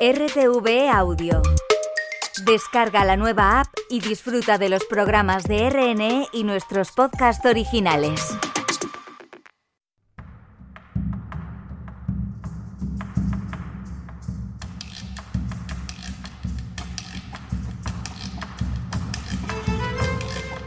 RTV 0.00 0.90
Audio. 0.92 1.40
Descarga 2.44 3.04
la 3.04 3.16
nueva 3.16 3.60
app 3.60 3.68
y 3.88 4.00
disfruta 4.00 4.58
de 4.58 4.68
los 4.68 4.84
programas 4.86 5.44
de 5.44 5.70
RNE 5.70 6.28
y 6.32 6.42
nuestros 6.42 6.90
podcasts 6.90 7.46
originales. 7.46 8.36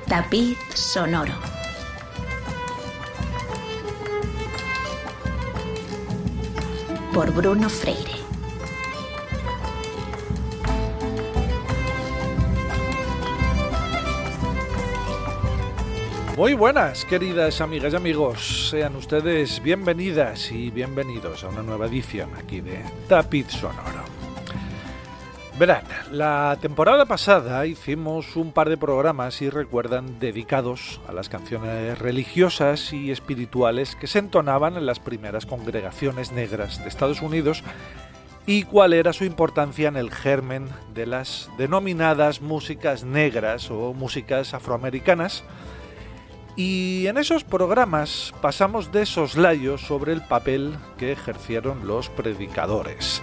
Tapiz 0.07 0.57
sonoro. 0.73 1.33
Por 7.13 7.31
Bruno 7.33 7.69
Freire. 7.69 8.16
Muy 16.37 16.53
buenas, 16.53 17.03
queridas 17.03 17.61
amigas 17.61 17.93
y 17.93 17.95
amigos. 17.95 18.69
Sean 18.69 18.95
ustedes 18.95 19.59
bienvenidas 19.63 20.51
y 20.51 20.69
bienvenidos 20.69 21.43
a 21.43 21.49
una 21.49 21.63
nueva 21.63 21.87
edición 21.87 22.29
aquí 22.37 22.61
de 22.61 22.79
Tapiz 23.07 23.47
Sonoro. 23.47 24.03
Verán, 25.57 25.83
la 26.11 26.55
temporada 26.61 27.07
pasada 27.07 27.65
hicimos 27.65 28.35
un 28.35 28.51
par 28.51 28.69
de 28.69 28.77
programas, 28.77 29.33
si 29.33 29.49
recuerdan, 29.49 30.19
dedicados 30.19 31.01
a 31.07 31.11
las 31.11 31.27
canciones 31.27 31.97
religiosas 31.97 32.93
y 32.93 33.09
espirituales 33.09 33.95
que 33.95 34.05
se 34.05 34.19
entonaban 34.19 34.77
en 34.77 34.85
las 34.85 34.99
primeras 34.99 35.47
congregaciones 35.47 36.31
negras 36.31 36.77
de 36.83 36.87
Estados 36.87 37.23
Unidos 37.23 37.63
y 38.45 38.61
cuál 38.61 38.93
era 38.93 39.11
su 39.11 39.25
importancia 39.25 39.87
en 39.87 39.97
el 39.97 40.11
germen 40.11 40.69
de 40.93 41.07
las 41.07 41.49
denominadas 41.57 42.43
músicas 42.43 43.03
negras 43.03 43.71
o 43.71 43.95
músicas 43.95 44.53
afroamericanas 44.53 45.43
y 46.57 47.05
en 47.05 47.17
esos 47.17 47.43
programas 47.43 48.33
pasamos 48.41 48.91
de 48.91 49.05
soslayos 49.05 49.81
sobre 49.81 50.11
el 50.11 50.23
papel 50.23 50.75
que 50.97 51.11
ejercieron 51.11 51.87
los 51.87 52.09
predicadores. 52.09 53.21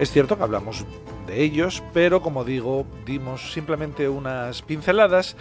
Es 0.00 0.10
cierto 0.10 0.36
que 0.36 0.42
hablamos 0.42 0.84
de 1.28 1.44
ellos, 1.44 1.82
pero 1.94 2.20
como 2.20 2.44
digo, 2.44 2.84
dimos 3.06 3.52
simplemente 3.52 4.08
unas 4.08 4.62
pinceladas, 4.62 5.36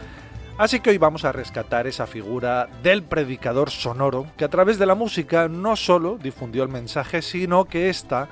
así 0.59 0.79
que 0.79 0.91
hoy 0.91 0.99
vamos 0.99 1.25
a 1.25 1.31
rescatar 1.31 1.87
esa 1.87 2.05
figura 2.05 2.69
del 2.83 3.01
predicador 3.01 3.71
sonoro, 3.71 4.27
que 4.37 4.45
a 4.45 4.49
través 4.49 4.77
de 4.77 4.85
la 4.85 4.95
música 4.95 5.47
no 5.47 5.75
solo 5.75 6.19
difundió 6.21 6.61
el 6.61 6.69
mensaje, 6.69 7.23
sino 7.23 7.65
que 7.65 7.89
ésta 7.89 8.29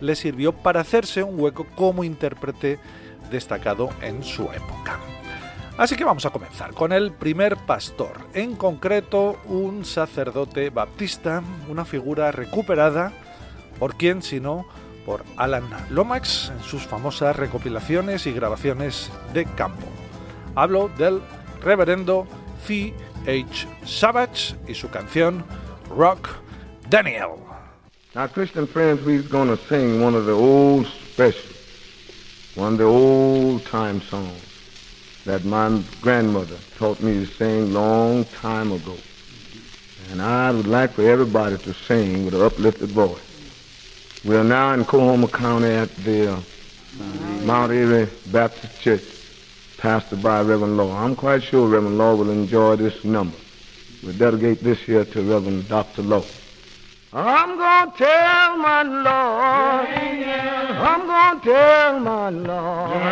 le 0.00 0.14
sirvió 0.14 0.52
para 0.52 0.80
hacerse 0.80 1.22
un 1.22 1.40
hueco 1.40 1.66
como 1.74 2.04
intérprete 2.04 2.78
destacado 3.30 3.88
en 4.02 4.22
su 4.22 4.44
época. 4.52 5.00
Así 5.76 5.96
que 5.96 6.04
vamos 6.04 6.24
a 6.24 6.30
comenzar 6.30 6.72
con 6.72 6.92
el 6.92 7.10
primer 7.10 7.56
pastor, 7.56 8.12
en 8.32 8.54
concreto 8.54 9.40
un 9.46 9.84
sacerdote 9.84 10.70
baptista, 10.70 11.42
una 11.68 11.84
figura 11.84 12.30
recuperada, 12.30 13.12
¿por 13.80 13.96
quién 13.96 14.22
sino 14.22 14.66
por 15.04 15.24
Alan 15.36 15.64
Lomax 15.90 16.52
en 16.56 16.62
sus 16.62 16.86
famosas 16.86 17.34
recopilaciones 17.34 18.26
y 18.28 18.32
grabaciones 18.32 19.10
de 19.32 19.46
campo? 19.46 19.86
Hablo 20.54 20.90
del 20.96 21.20
reverendo 21.60 22.28
C. 22.64 22.94
H. 23.26 23.66
Savage 23.84 24.54
y 24.68 24.74
su 24.74 24.90
canción 24.90 25.44
Rock 25.90 26.28
Daniel. 26.88 27.30
Now, 28.14 28.28
Christian 28.28 28.68
friends, 28.68 29.04
we're 29.04 29.28
going 29.28 29.48
to 29.48 29.56
sing 29.56 30.00
one 30.00 30.16
of 30.16 30.24
the 30.24 30.32
old 30.32 30.86
specials, 30.86 31.66
one 32.54 32.74
of 32.74 32.78
the 32.78 32.84
old 32.84 33.64
time 33.64 34.00
songs. 34.00 34.53
That 35.24 35.44
my 35.44 35.82
grandmother 36.00 36.56
taught 36.76 37.00
me 37.00 37.14
to 37.14 37.26
sing 37.26 37.72
long 37.72 38.24
time 38.26 38.72
ago. 38.72 38.96
And 40.10 40.20
I 40.20 40.50
would 40.50 40.66
like 40.66 40.92
for 40.92 41.02
everybody 41.02 41.56
to 41.58 41.72
sing 41.72 42.24
with 42.24 42.34
an 42.34 42.42
uplifted 42.42 42.90
voice. 42.90 43.20
We 44.24 44.36
are 44.36 44.44
now 44.44 44.72
in 44.74 44.84
Coahoma 44.84 45.28
County 45.28 45.70
at 45.70 45.94
the 45.96 46.34
uh, 46.34 46.40
Mount 47.44 47.72
Airy 47.72 48.08
Baptist 48.30 48.80
Church, 48.80 49.02
pastored 49.78 50.22
by 50.22 50.42
Reverend 50.42 50.76
Law. 50.76 50.94
I'm 50.96 51.16
quite 51.16 51.42
sure 51.42 51.68
Reverend 51.68 51.98
Law 51.98 52.14
will 52.14 52.30
enjoy 52.30 52.76
this 52.76 53.04
number. 53.04 53.36
We 54.04 54.12
dedicate 54.12 54.60
this 54.60 54.78
here 54.80 55.04
to 55.04 55.22
Reverend 55.22 55.68
Dr. 55.68 56.02
Law. 56.02 56.24
I'm 57.16 57.56
gonna 57.56 57.92
tell 57.96 58.56
my 58.56 58.82
Lord. 58.82 59.88
I'm 60.76 61.06
gonna 61.06 61.40
tell 61.44 62.00
my 62.00 62.30
Lord. 62.30 63.02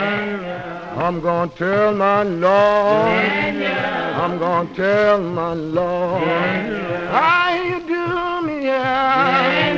I'm 0.99 1.21
gonna 1.21 1.53
tell 1.57 1.95
my 1.95 2.25
Lord. 2.25 3.63
I'm 3.63 4.39
gonna 4.41 4.75
tell 4.75 5.21
my 5.21 5.55
Lord. 5.55 6.25
How 6.25 7.55
you 7.55 7.87
do 7.87 8.47
me, 8.47 8.65
yeah. 8.65 9.77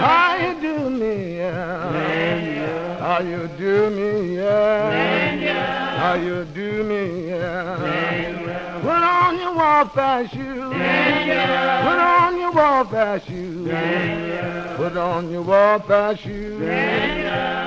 How 0.00 0.36
you 0.36 0.60
do 0.60 0.88
me, 0.88 1.36
yeah. 1.38 2.98
How 3.00 3.18
you 3.18 3.48
do 3.58 3.90
me, 3.90 4.36
yeah. 4.36 5.98
How 5.98 6.14
you 6.14 6.44
do 6.44 6.84
me, 6.84 7.30
yeah. 7.30 8.35
Put 9.26 9.34
on 9.34 9.40
your 9.40 9.54
warfare 9.54 10.28
shoes. 10.28 10.72
Put 10.72 11.98
on 11.98 12.38
your 12.38 12.52
warfare 12.52 13.20
shoes. 13.26 14.76
Put 14.76 14.96
on 14.96 15.30
your 15.32 15.42
warfare 15.42 16.16
shoes. 16.16 16.60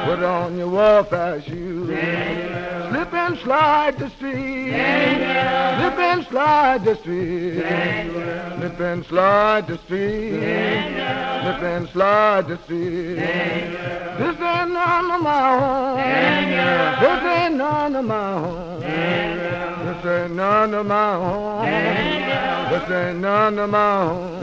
Put 0.06 0.24
on 0.24 0.58
your 0.58 0.70
warfare 0.70 1.42
shoes. 1.42 1.88
Slip 1.90 3.14
and 3.14 3.38
slide 3.40 4.00
the 4.00 4.10
street. 4.12 4.72
Slip 4.72 6.00
and 6.00 6.26
slide 6.28 6.86
the 6.86 6.96
street. 6.96 7.56
Slip 7.56 8.80
and 8.80 9.06
slide 9.06 9.68
the 9.68 9.78
street. 9.80 10.40
Slip 10.40 11.62
and 11.62 11.90
slide 11.90 12.48
the 12.48 12.58
street. 12.64 13.16
This 13.16 14.40
ain't 14.40 14.72
none 14.72 15.12
of 15.12 15.22
my 15.22 15.60
home. 15.60 15.98
This 17.02 17.24
ain't 17.24 17.56
none 17.56 17.96
of 17.98 18.06
my 18.06 18.34
home. 18.40 18.80
This 18.80 19.79
ain't 20.06 20.36
none 20.36 20.74
of 20.74 20.86
my. 20.86 21.70
This 22.70 22.92
ain't 22.92 23.20
none 23.20 23.60
of 23.60 23.70
my 23.70 24.06
home. 24.06 24.40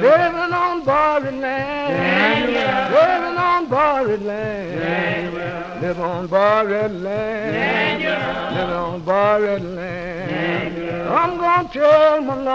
Living 0.00 0.52
on 0.52 0.84
borrowed 0.84 1.34
land. 1.34 2.46
Living 2.92 3.38
on 3.38 3.68
borrowed 3.68 4.22
land. 4.22 5.20
Live 5.80 5.98
on 5.98 6.26
borrowed 6.26 6.92
land. 6.92 8.04
Live 8.54 8.70
on 8.70 9.00
borrowed 9.00 9.62
land. 9.62 11.08
I'm 11.08 11.38
gonna 11.38 11.68
tell 11.72 12.20
my 12.20 12.34
Lord. 12.34 12.50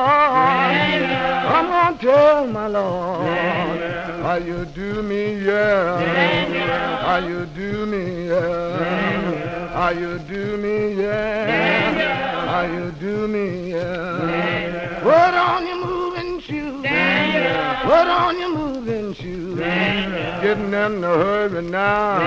I'm 1.55 1.67
gonna 1.67 1.97
tell 1.97 2.47
my 2.47 2.67
Lord. 2.67 3.81
How 4.21 4.35
you 4.35 4.65
do 4.65 5.01
me, 5.01 5.43
yeah. 5.43 7.01
How 7.01 7.17
you 7.17 7.47
do 7.47 7.85
me, 7.87 8.27
yeah. 8.27 9.64
How 9.75 9.90
you 9.90 10.19
do 10.19 10.56
me, 10.56 11.03
yeah. 11.03 12.47
How 12.47 12.62
you 12.62 12.91
do 12.91 13.28
me, 13.28 13.72
yeah. 13.72 15.02
Put 15.03 15.34
on 15.34 15.68
your 15.68 15.86
moving 15.86 16.40
shoes. 16.40 16.81
Put 16.81 18.08
on 18.08 18.40
your 18.40 18.53
moving 18.56 19.13
shoes. 19.16 19.59
Getting 19.59 20.68
in 20.68 21.03
a 21.03 21.18
hurry 21.18 21.62
now. 21.62 22.19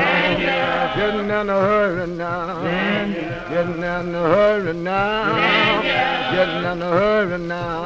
Getting 0.95 1.21
in 1.21 1.49
a 1.49 1.59
hurry 1.59 2.07
now. 2.07 2.63
Getting 3.49 3.79
in 3.79 4.15
a 4.15 4.23
hurry 4.29 4.75
now. 4.75 6.18
Getting 6.31 6.65
in 6.72 6.83
a 6.83 6.91
hurry 6.91 7.39
now. 7.39 7.84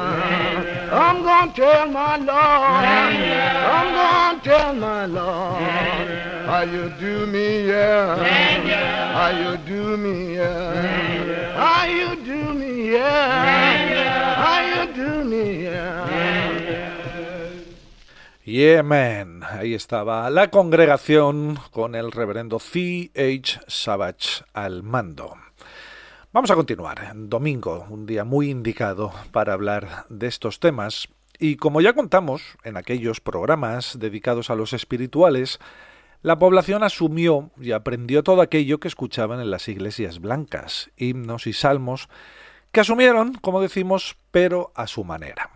I'm 0.91 1.23
gonna 1.23 1.53
tell 1.53 1.87
my 1.87 2.17
Lord. 2.17 2.29
I'm 3.75 3.89
gonna 3.95 4.41
tell 4.43 4.73
my 4.75 5.05
Lord. 5.05 6.33
How 6.45 6.61
you 6.61 6.91
do 6.99 7.25
me, 7.25 7.67
yeah. 7.67 8.17
How 9.13 9.29
you 9.29 9.57
do 9.65 9.97
me, 9.97 10.35
yeah. 10.35 11.55
How 11.55 11.85
you 11.85 12.15
do 12.17 12.53
me, 12.53 12.91
yeah. 12.91 14.35
How 14.35 14.61
you 14.61 14.93
do 14.93 15.23
me, 15.23 15.63
yeah. 15.63 16.43
Yeah, 18.45 18.83
man. 18.83 19.43
Ahí 19.43 19.73
estaba 19.73 20.29
la 20.29 20.49
congregación 20.49 21.57
con 21.71 21.95
el 21.95 22.11
reverendo 22.11 22.59
C. 22.59 23.09
H. 23.15 23.61
Savage 23.67 24.43
al 24.53 24.83
mando. 24.83 25.37
Vamos 26.33 26.49
a 26.49 26.55
continuar. 26.55 27.11
Domingo, 27.13 27.85
un 27.91 28.07
día 28.07 28.23
muy 28.23 28.49
indicado 28.49 29.13
para 29.31 29.53
hablar 29.53 30.07
de 30.09 30.25
estos 30.25 30.59
temas. 30.59 31.07
Y 31.37 31.57
como 31.57 31.79
ya 31.79 31.93
contamos 31.93 32.57
en 32.63 32.75
aquellos 32.75 33.21
programas 33.21 33.99
dedicados 33.99 34.49
a 34.49 34.55
los 34.55 34.73
espirituales, 34.73 35.59
la 36.23 36.39
población 36.39 36.81
asumió 36.81 37.51
y 37.61 37.71
aprendió 37.71 38.23
todo 38.23 38.41
aquello 38.41 38.79
que 38.79 38.87
escuchaban 38.87 39.41
en 39.41 39.51
las 39.51 39.67
iglesias 39.67 40.19
blancas, 40.19 40.89
himnos 40.97 41.45
y 41.45 41.53
salmos, 41.53 42.09
que 42.71 42.79
asumieron, 42.79 43.35
como 43.35 43.61
decimos, 43.61 44.17
pero 44.31 44.71
a 44.73 44.87
su 44.87 45.03
manera. 45.03 45.51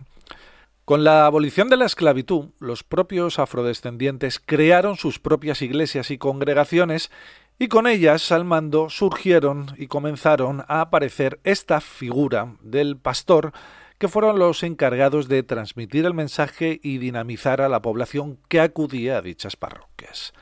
Con 0.84 1.02
la 1.02 1.26
abolición 1.26 1.68
de 1.70 1.76
la 1.76 1.86
esclavitud, 1.86 2.50
los 2.60 2.84
propios 2.84 3.40
afrodescendientes 3.40 4.38
crearon 4.38 4.96
sus 4.96 5.18
propias 5.18 5.60
iglesias 5.60 6.12
y 6.12 6.18
congregaciones 6.18 7.10
y 7.58 7.68
con 7.68 7.86
ellas 7.86 8.30
al 8.30 8.44
mando 8.44 8.88
surgieron 8.88 9.74
y 9.76 9.88
comenzaron 9.88 10.64
a 10.68 10.80
aparecer 10.80 11.40
esta 11.42 11.80
figura 11.80 12.54
del 12.60 12.96
pastor 12.96 13.52
que 13.98 14.06
fueron 14.06 14.38
los 14.38 14.62
encargados 14.62 15.26
de 15.26 15.42
transmitir 15.42 16.06
el 16.06 16.14
mensaje 16.14 16.78
y 16.82 16.98
dinamizar 16.98 17.60
a 17.60 17.68
la 17.68 17.82
población 17.82 18.38
que 18.48 18.60
acudía 18.60 19.18
a 19.18 19.22
dichas 19.22 19.56
parroquias. 19.56 20.32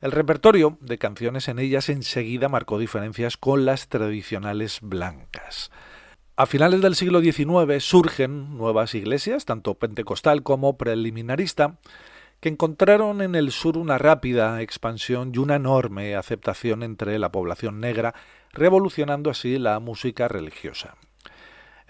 El 0.00 0.10
repertorio 0.10 0.76
de 0.80 0.98
canciones 0.98 1.46
en 1.48 1.60
ellas 1.60 1.88
enseguida 1.88 2.48
marcó 2.48 2.78
diferencias 2.78 3.36
con 3.36 3.64
las 3.64 3.88
tradicionales 3.88 4.80
blancas. 4.82 5.70
A 6.36 6.46
finales 6.46 6.80
del 6.80 6.96
siglo 6.96 7.20
XIX 7.20 7.84
surgen 7.84 8.56
nuevas 8.56 8.94
iglesias, 8.94 9.44
tanto 9.44 9.74
pentecostal 9.74 10.42
como 10.42 10.78
preliminarista, 10.78 11.78
que 12.40 12.48
encontraron 12.48 13.22
en 13.22 13.34
el 13.34 13.52
sur 13.52 13.76
una 13.76 13.98
rápida 13.98 14.62
expansión 14.62 15.32
y 15.34 15.38
una 15.38 15.56
enorme 15.56 16.16
aceptación 16.16 16.82
entre 16.82 17.18
la 17.18 17.30
población 17.30 17.80
negra, 17.80 18.14
revolucionando 18.52 19.30
así 19.30 19.58
la 19.58 19.78
música 19.78 20.26
religiosa. 20.26 20.96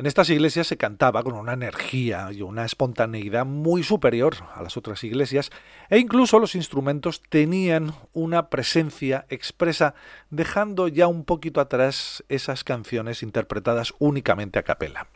En 0.00 0.06
estas 0.06 0.30
iglesias 0.30 0.66
se 0.66 0.78
cantaba 0.78 1.22
con 1.22 1.34
una 1.34 1.52
energía 1.52 2.30
y 2.32 2.40
una 2.40 2.64
espontaneidad 2.64 3.44
muy 3.44 3.82
superior 3.82 4.34
a 4.54 4.62
las 4.62 4.78
otras 4.78 5.04
iglesias 5.04 5.50
e 5.90 5.98
incluso 5.98 6.38
los 6.38 6.54
instrumentos 6.54 7.20
tenían 7.28 7.92
una 8.14 8.48
presencia 8.48 9.26
expresa 9.28 9.94
dejando 10.30 10.88
ya 10.88 11.06
un 11.06 11.26
poquito 11.26 11.60
atrás 11.60 12.24
esas 12.30 12.64
canciones 12.64 13.22
interpretadas 13.22 13.92
únicamente 13.98 14.58
a 14.58 14.62
capela. 14.62 15.06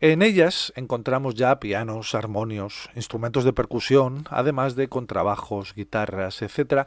En 0.00 0.22
ellas 0.22 0.72
encontramos 0.76 1.34
ya 1.34 1.58
pianos, 1.58 2.14
armonios, 2.14 2.88
instrumentos 2.94 3.42
de 3.42 3.52
percusión, 3.52 4.24
además 4.30 4.76
de 4.76 4.88
contrabajos, 4.88 5.74
guitarras, 5.74 6.40
etc., 6.42 6.86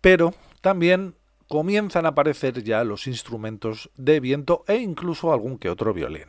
pero 0.00 0.34
también 0.60 1.14
comienzan 1.46 2.04
a 2.04 2.10
aparecer 2.10 2.64
ya 2.64 2.82
los 2.82 3.06
instrumentos 3.06 3.90
de 3.96 4.18
viento 4.18 4.64
e 4.66 4.76
incluso 4.76 5.32
algún 5.32 5.58
que 5.58 5.70
otro 5.70 5.94
violín. 5.94 6.26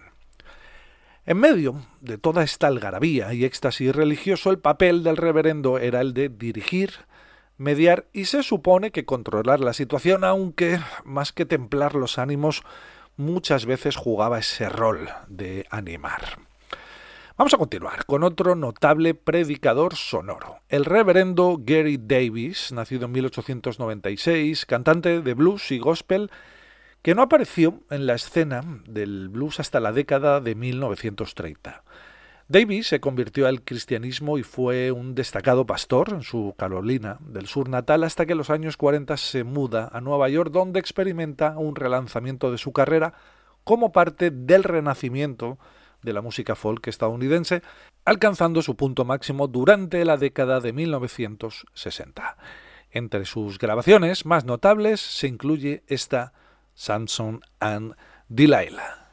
En 1.26 1.38
medio 1.38 1.82
de 2.00 2.18
toda 2.18 2.44
esta 2.44 2.68
algarabía 2.68 3.34
y 3.34 3.44
éxtasis 3.44 3.96
religioso, 3.96 4.52
el 4.52 4.60
papel 4.60 5.04
del 5.04 5.18
reverendo 5.18 5.80
era 5.80 6.02
el 6.02 6.14
de 6.14 6.30
dirigir, 6.30 6.92
mediar 7.58 8.06
y 8.14 8.26
se 8.26 8.44
supone 8.44 8.92
que 8.92 9.06
controlar 9.06 9.60
la 9.60 9.74
situación, 9.74 10.24
aunque 10.24 10.80
más 11.04 11.34
que 11.34 11.46
templar 11.46 11.96
los 11.96 12.18
ánimos, 12.18 12.64
muchas 13.20 13.66
veces 13.66 13.98
jugaba 13.98 14.40
ese 14.40 14.70
rol 14.70 15.10
de 15.28 15.68
animar. 15.70 16.40
Vamos 17.38 17.54
a 17.54 17.58
continuar 17.58 18.06
con 18.06 18.24
otro 18.24 18.56
notable 18.56 19.14
predicador 19.14 19.96
sonoro, 19.96 20.60
el 20.70 20.86
reverendo 20.86 21.58
Gary 21.60 22.00
Davis, 22.02 22.72
nacido 22.72 23.06
en 23.06 23.12
1896, 23.12 24.66
cantante 24.66 25.22
de 25.22 25.34
blues 25.34 25.72
y 25.72 25.80
gospel, 25.80 26.32
que 27.02 27.14
no 27.14 27.22
apareció 27.22 27.82
en 27.90 28.08
la 28.08 28.16
escena 28.16 28.62
del 28.88 29.30
blues 29.30 29.60
hasta 29.60 29.80
la 29.80 29.92
década 29.92 30.42
de 30.42 30.56
1930. 30.56 31.84
Davis 32.52 32.88
se 32.88 33.00
convirtió 33.00 33.46
al 33.46 33.62
cristianismo 33.62 34.40
y 34.40 34.44
fue 34.44 34.92
un 34.92 35.14
destacado 35.14 35.68
pastor 35.68 36.10
en 36.14 36.24
su 36.24 36.56
Carolina 36.58 37.20
del 37.22 37.46
Sur 37.46 37.70
natal 37.70 38.04
hasta 38.04 38.26
que 38.26 38.32
en 38.32 38.40
los 38.40 38.50
años 38.50 38.76
40 38.76 39.18
se 39.18 39.44
muda 39.44 39.88
a 39.94 40.02
Nueva 40.02 40.30
York 40.30 40.52
donde 40.52 40.80
experimenta 40.80 41.56
un 41.60 41.76
relanzamiento 41.76 42.52
de 42.52 42.58
su 42.58 42.74
carrera 42.74 43.14
como 43.64 43.92
parte 43.92 44.32
del 44.32 44.64
renacimiento 44.64 45.60
de 46.02 46.12
la 46.12 46.24
música 46.24 46.56
folk 46.56 46.88
estadounidense, 46.88 47.62
alcanzando 48.04 48.64
su 48.64 48.76
punto 48.76 49.06
máximo 49.06 49.48
durante 49.48 50.04
la 50.04 50.18
década 50.18 50.60
de 50.60 50.74
1960. 50.74 52.36
Entre 52.90 53.26
sus 53.26 53.60
grabaciones 53.60 54.26
más 54.26 54.46
notables 54.46 55.02
se 55.02 55.28
incluye 55.28 55.84
esta 55.86 56.34
Samson 56.74 57.42
and 57.60 57.96
Delilah. 58.28 59.08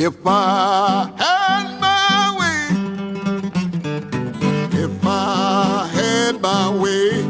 If 0.00 0.14
I 0.24 1.10
had 1.18 1.80
my 1.80 2.36
way, 2.38 2.68
if 4.80 5.04
I 5.04 5.88
had 5.92 6.40
my 6.40 6.70
way, 6.70 7.26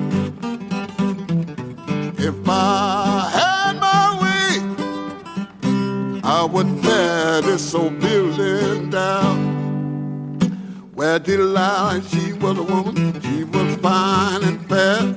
if 2.19 2.35
I 2.47 3.31
had 3.33 3.81
my 3.81 4.19
way, 4.21 4.61
I 6.23 6.45
would 6.45 6.83
tear 6.83 7.41
this 7.41 7.75
old 7.75 7.99
building 8.01 8.91
down. 8.91 9.57
Where 10.93 11.19
did 11.19 11.39
Delilah, 11.39 12.03
she 12.11 12.35
was 12.35 12.59
a 12.59 12.65
woman, 12.65 13.19
she 13.23 13.45
was 13.45 13.77
fine 13.77 14.43
and 14.43 14.61
fair. 14.69 15.17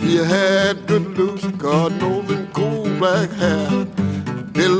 She 0.00 0.16
had 0.16 0.86
good 0.86 1.16
looks, 1.16 1.46
God 1.56 1.98
knows, 1.98 2.30
and 2.30 2.52
cool 2.52 2.90
black 2.98 3.30
hair. 3.30 3.83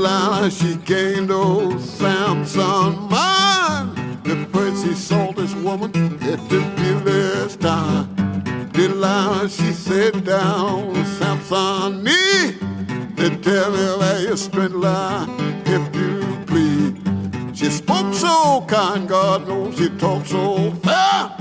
Delilah, 0.05 0.51
she 0.51 0.77
gained 0.85 1.31
old 1.31 1.81
Samson 1.81 3.09
mind. 3.09 3.97
The 4.23 4.47
first 4.53 4.85
he 4.85 4.93
saw 4.93 5.33
this 5.33 5.55
woman 5.55 5.97
at 6.21 6.47
the 6.51 6.61
village 6.77 7.57
time. 7.59 8.15
Delilah, 8.73 9.49
she 9.49 9.73
sat 9.73 10.23
down 10.23 10.95
Samson 11.17 12.05
knee. 12.05 12.53
They 13.17 13.31
tell 13.37 13.71
me 13.71 13.87
where 13.99 14.21
your 14.21 14.37
strength 14.37 14.75
lie, 14.75 15.27
if 15.65 15.97
you 15.97 16.45
please. 16.45 17.59
She 17.59 17.71
spoke 17.71 18.13
so 18.13 18.63
kind, 18.69 19.09
God 19.09 19.49
knows 19.49 19.79
she 19.79 19.89
talked 19.89 20.27
so 20.27 20.71
fair. 20.85 21.33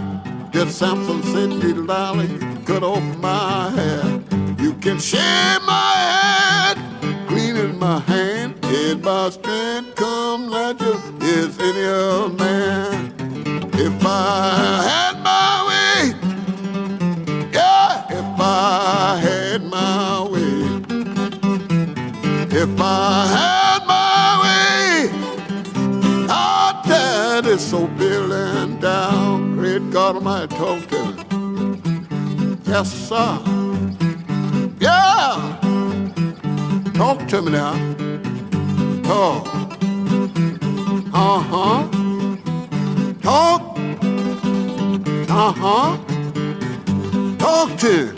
Just 0.54 0.78
Samson 0.78 1.22
said, 1.24 1.50
Delilah, 1.60 2.24
you 2.24 2.40
cut 2.64 2.82
off 2.82 3.04
my 3.18 3.72
hair. 3.72 4.22
You 4.58 4.74
can 4.76 5.00
shave 5.00 5.62
my 5.64 5.96
head 5.98 6.94
clean 7.34 7.58
in 7.58 7.80
my 7.80 8.00
hand. 8.00 8.33
If 8.76 9.04
my 9.04 9.30
strength 9.30 9.94
come 9.96 10.50
like 10.50 10.82
you 10.82 11.00
is 11.22 11.60
any 11.60 11.86
other 11.86 12.30
man. 12.30 13.14
If 13.74 14.04
I 14.04 14.82
had 14.90 15.22
my 15.22 15.54
way, 15.70 16.14
yeah, 17.54 18.06
if 18.10 18.40
I 18.40 19.20
had 19.22 19.64
my 19.64 20.28
way, 20.28 20.82
if 22.50 22.82
I 22.82 23.28
had 23.38 23.86
my 23.86 24.42
way, 24.44 25.12
I'd 26.28 26.82
tear 26.88 27.44
this 27.44 27.72
old 27.74 27.96
building 27.96 28.80
down. 28.80 29.56
Great 29.56 29.88
God 29.92 30.16
Almighty, 30.16 30.56
talk 30.56 30.88
to 30.88 31.00
me. 31.06 32.58
Yes, 32.66 32.92
sir. 32.92 33.40
Yeah. 34.80 35.60
Talk 36.96 37.28
to 37.28 37.42
me 37.44 37.52
now. 37.52 37.76
Talk. 39.04 39.48
Uh 41.14 41.40
huh. 41.52 41.88
Talk. 43.22 43.78
Uh 45.30 45.54
huh. 45.62 45.98
Talk 47.38 47.78
to. 47.80 48.14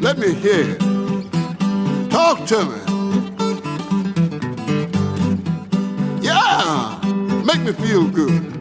Let 0.00 0.18
me 0.18 0.32
hear. 0.34 0.76
Talk 2.08 2.46
to 2.46 2.64
me. 2.64 2.80
Yeah. 6.22 7.00
Make 7.44 7.60
me 7.60 7.72
feel 7.72 8.08
good. 8.08 8.58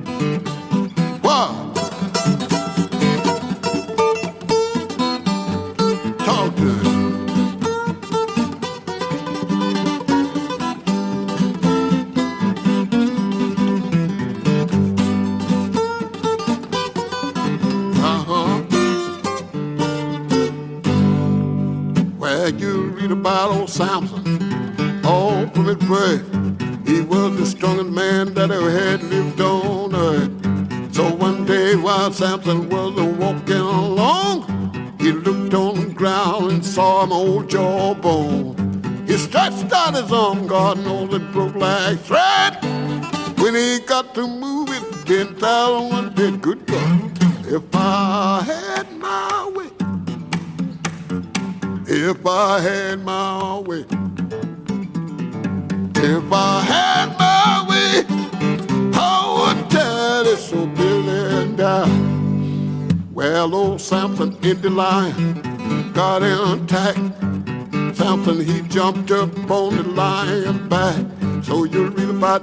Samson, 23.78 25.06
all 25.06 25.46
from 25.50 25.66
his 25.66 25.76
birth. 25.88 26.37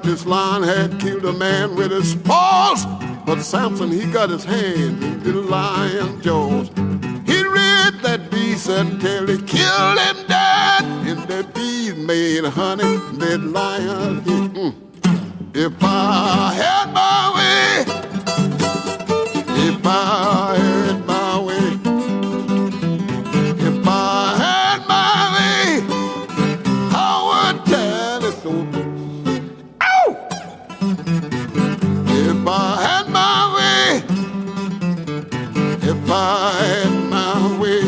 This 0.05 0.27
lion 0.27 0.63
had 0.63 1.01
killed 1.01 1.25
a 1.25 1.33
man 1.33 1.75
with 1.75 1.91
his 1.91 2.15
paws. 2.15 2.85
But 3.25 3.41
Samson, 3.41 3.91
he 3.91 4.05
got 4.13 4.29
his 4.29 4.45
hand 4.45 5.03
in 5.03 5.23
the 5.23 5.33
lion's 5.33 6.23
jaws. 6.23 6.69
He 7.27 7.43
read 7.43 7.95
that 8.03 8.29
beast 8.31 8.69
until 8.69 9.27
he 9.27 9.39
killed 9.39 9.99
him 9.99 10.27
dead. 10.29 10.85
And 11.09 11.21
that 11.29 11.55
beast 11.55 11.97
made 11.97 12.45
honey, 12.45 12.99
if 35.87 36.11
I 36.11 36.51
had 36.65 36.93
my 37.11 37.59
way, 37.61 37.85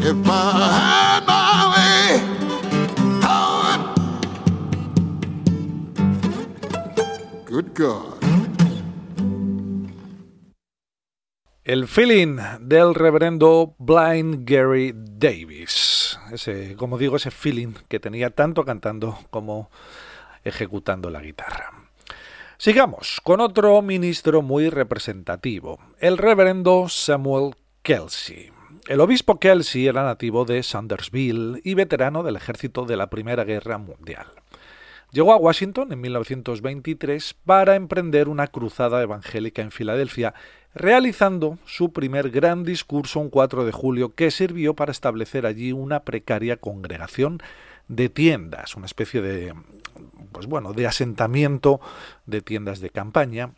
if 0.00 0.28
I 0.28 0.70
had 0.78 1.26
my 1.26 1.66
way, 1.74 2.22
would. 3.24 3.82
Good 7.46 7.68
God. 7.74 8.14
El 11.64 11.86
feeling 11.86 12.38
del 12.60 12.94
reverendo 12.94 13.74
Blind 13.78 14.46
Gary 14.46 14.94
Davis. 14.94 16.18
Ese, 16.32 16.76
como 16.76 16.96
digo, 16.96 17.16
ese 17.16 17.30
feeling 17.30 17.74
que 17.88 18.00
tenía 18.00 18.30
tanto 18.30 18.64
cantando 18.64 19.18
como 19.30 19.70
ejecutando 20.44 21.10
la 21.10 21.20
guitarra. 21.20 21.87
Sigamos 22.60 23.20
con 23.22 23.40
otro 23.40 23.80
ministro 23.82 24.42
muy 24.42 24.68
representativo, 24.68 25.78
el 26.00 26.18
reverendo 26.18 26.88
Samuel 26.88 27.54
Kelsey. 27.82 28.50
El 28.88 29.00
obispo 29.00 29.38
Kelsey 29.38 29.86
era 29.86 30.02
nativo 30.02 30.44
de 30.44 30.64
Sandersville 30.64 31.60
y 31.62 31.74
veterano 31.74 32.24
del 32.24 32.34
ejército 32.34 32.84
de 32.84 32.96
la 32.96 33.10
Primera 33.10 33.44
Guerra 33.44 33.78
Mundial. 33.78 34.26
Llegó 35.12 35.32
a 35.32 35.36
Washington 35.36 35.92
en 35.92 36.00
1923 36.00 37.36
para 37.44 37.76
emprender 37.76 38.28
una 38.28 38.48
cruzada 38.48 39.02
evangélica 39.02 39.62
en 39.62 39.70
Filadelfia, 39.70 40.34
realizando 40.74 41.58
su 41.64 41.92
primer 41.92 42.30
gran 42.30 42.64
discurso 42.64 43.20
un 43.20 43.30
4 43.30 43.66
de 43.66 43.72
julio 43.72 44.16
que 44.16 44.32
sirvió 44.32 44.74
para 44.74 44.90
establecer 44.90 45.46
allí 45.46 45.70
una 45.70 46.00
precaria 46.00 46.56
congregación 46.56 47.40
de 47.88 48.08
tiendas, 48.08 48.76
una 48.76 48.86
especie 48.86 49.20
de 49.20 49.54
pues 50.32 50.46
bueno, 50.46 50.72
de 50.72 50.86
asentamiento 50.86 51.80
de 52.26 52.42
tiendas 52.42 52.80
de 52.80 52.90
campaña. 52.90 53.52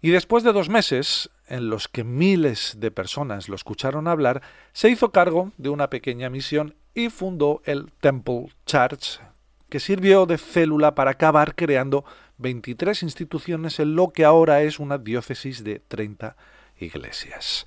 Y 0.00 0.10
después 0.10 0.44
de 0.44 0.52
dos 0.52 0.68
meses, 0.68 1.30
en 1.46 1.68
los 1.68 1.88
que 1.88 2.04
miles 2.04 2.76
de 2.78 2.90
personas 2.90 3.48
lo 3.48 3.54
escucharon 3.54 4.08
hablar, 4.08 4.42
se 4.72 4.88
hizo 4.88 5.12
cargo 5.12 5.52
de 5.58 5.68
una 5.68 5.90
pequeña 5.90 6.28
misión 6.28 6.74
y 6.94 7.08
fundó 7.08 7.62
el 7.64 7.90
Temple 8.00 8.48
Church, 8.66 9.20
que 9.68 9.80
sirvió 9.80 10.26
de 10.26 10.38
célula 10.38 10.94
para 10.94 11.12
acabar 11.12 11.54
creando 11.54 12.04
23 12.38 13.02
instituciones 13.02 13.78
en 13.80 13.94
lo 13.94 14.10
que 14.10 14.24
ahora 14.24 14.62
es 14.62 14.78
una 14.78 14.98
diócesis 14.98 15.64
de 15.64 15.78
30 15.78 16.36
iglesias. 16.78 17.66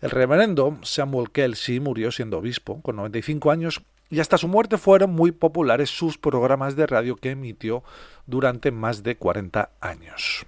El 0.00 0.10
reverendo 0.10 0.78
Samuel 0.82 1.30
Kelsey 1.30 1.78
murió 1.78 2.10
siendo 2.10 2.38
obispo, 2.38 2.80
con 2.80 2.96
95 2.96 3.50
años, 3.50 3.82
y 4.10 4.20
hasta 4.20 4.36
su 4.36 4.48
muerte 4.48 4.76
fueron 4.76 5.12
muy 5.12 5.32
populares 5.32 5.90
sus 5.90 6.18
programas 6.18 6.76
de 6.76 6.86
radio 6.86 7.16
que 7.16 7.30
emitió 7.30 7.82
durante 8.26 8.70
más 8.72 9.02
de 9.02 9.16
40 9.16 9.70
años. 9.80 10.46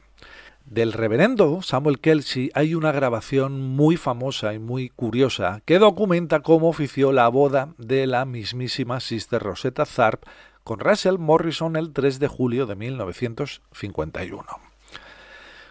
Del 0.64 0.92
reverendo 0.92 1.60
Samuel 1.62 1.98
Kelsey 2.00 2.50
hay 2.54 2.74
una 2.74 2.92
grabación 2.92 3.60
muy 3.60 3.96
famosa 3.96 4.54
y 4.54 4.58
muy 4.58 4.88
curiosa 4.90 5.60
que 5.64 5.78
documenta 5.78 6.40
cómo 6.40 6.68
ofició 6.68 7.12
la 7.12 7.28
boda 7.28 7.74
de 7.78 8.06
la 8.06 8.24
mismísima 8.24 9.00
Sister 9.00 9.42
Rosetta 9.42 9.84
Tharpe 9.84 10.28
con 10.64 10.78
Russell 10.78 11.18
Morrison 11.18 11.76
el 11.76 11.92
3 11.92 12.18
de 12.18 12.28
julio 12.28 12.66
de 12.66 12.76
1951. 12.76 14.44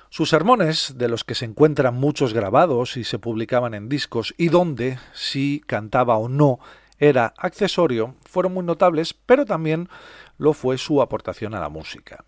Sus 0.10 0.30
sermones, 0.30 0.96
de 0.98 1.08
los 1.08 1.24
que 1.24 1.36
se 1.36 1.46
encuentran 1.46 1.96
muchos 1.96 2.34
grabados 2.34 2.98
y 2.98 3.06
se 3.06 3.18
publicaban 3.18 3.74
en 3.74 3.88
discos, 3.88 4.34
y 4.38 4.50
donde, 4.50 5.00
si 5.14 5.64
cantaba 5.66 6.18
o 6.18 6.28
no, 6.28 6.60
era 7.02 7.34
accesorio, 7.36 8.14
fueron 8.30 8.54
muy 8.54 8.64
notables, 8.64 9.16
pero 9.16 9.44
también 9.44 9.90
lo 10.38 10.54
fue 10.54 10.78
su 10.78 11.02
aportación 11.02 11.56
a 11.56 11.60
la 11.60 11.68
música. 11.68 12.24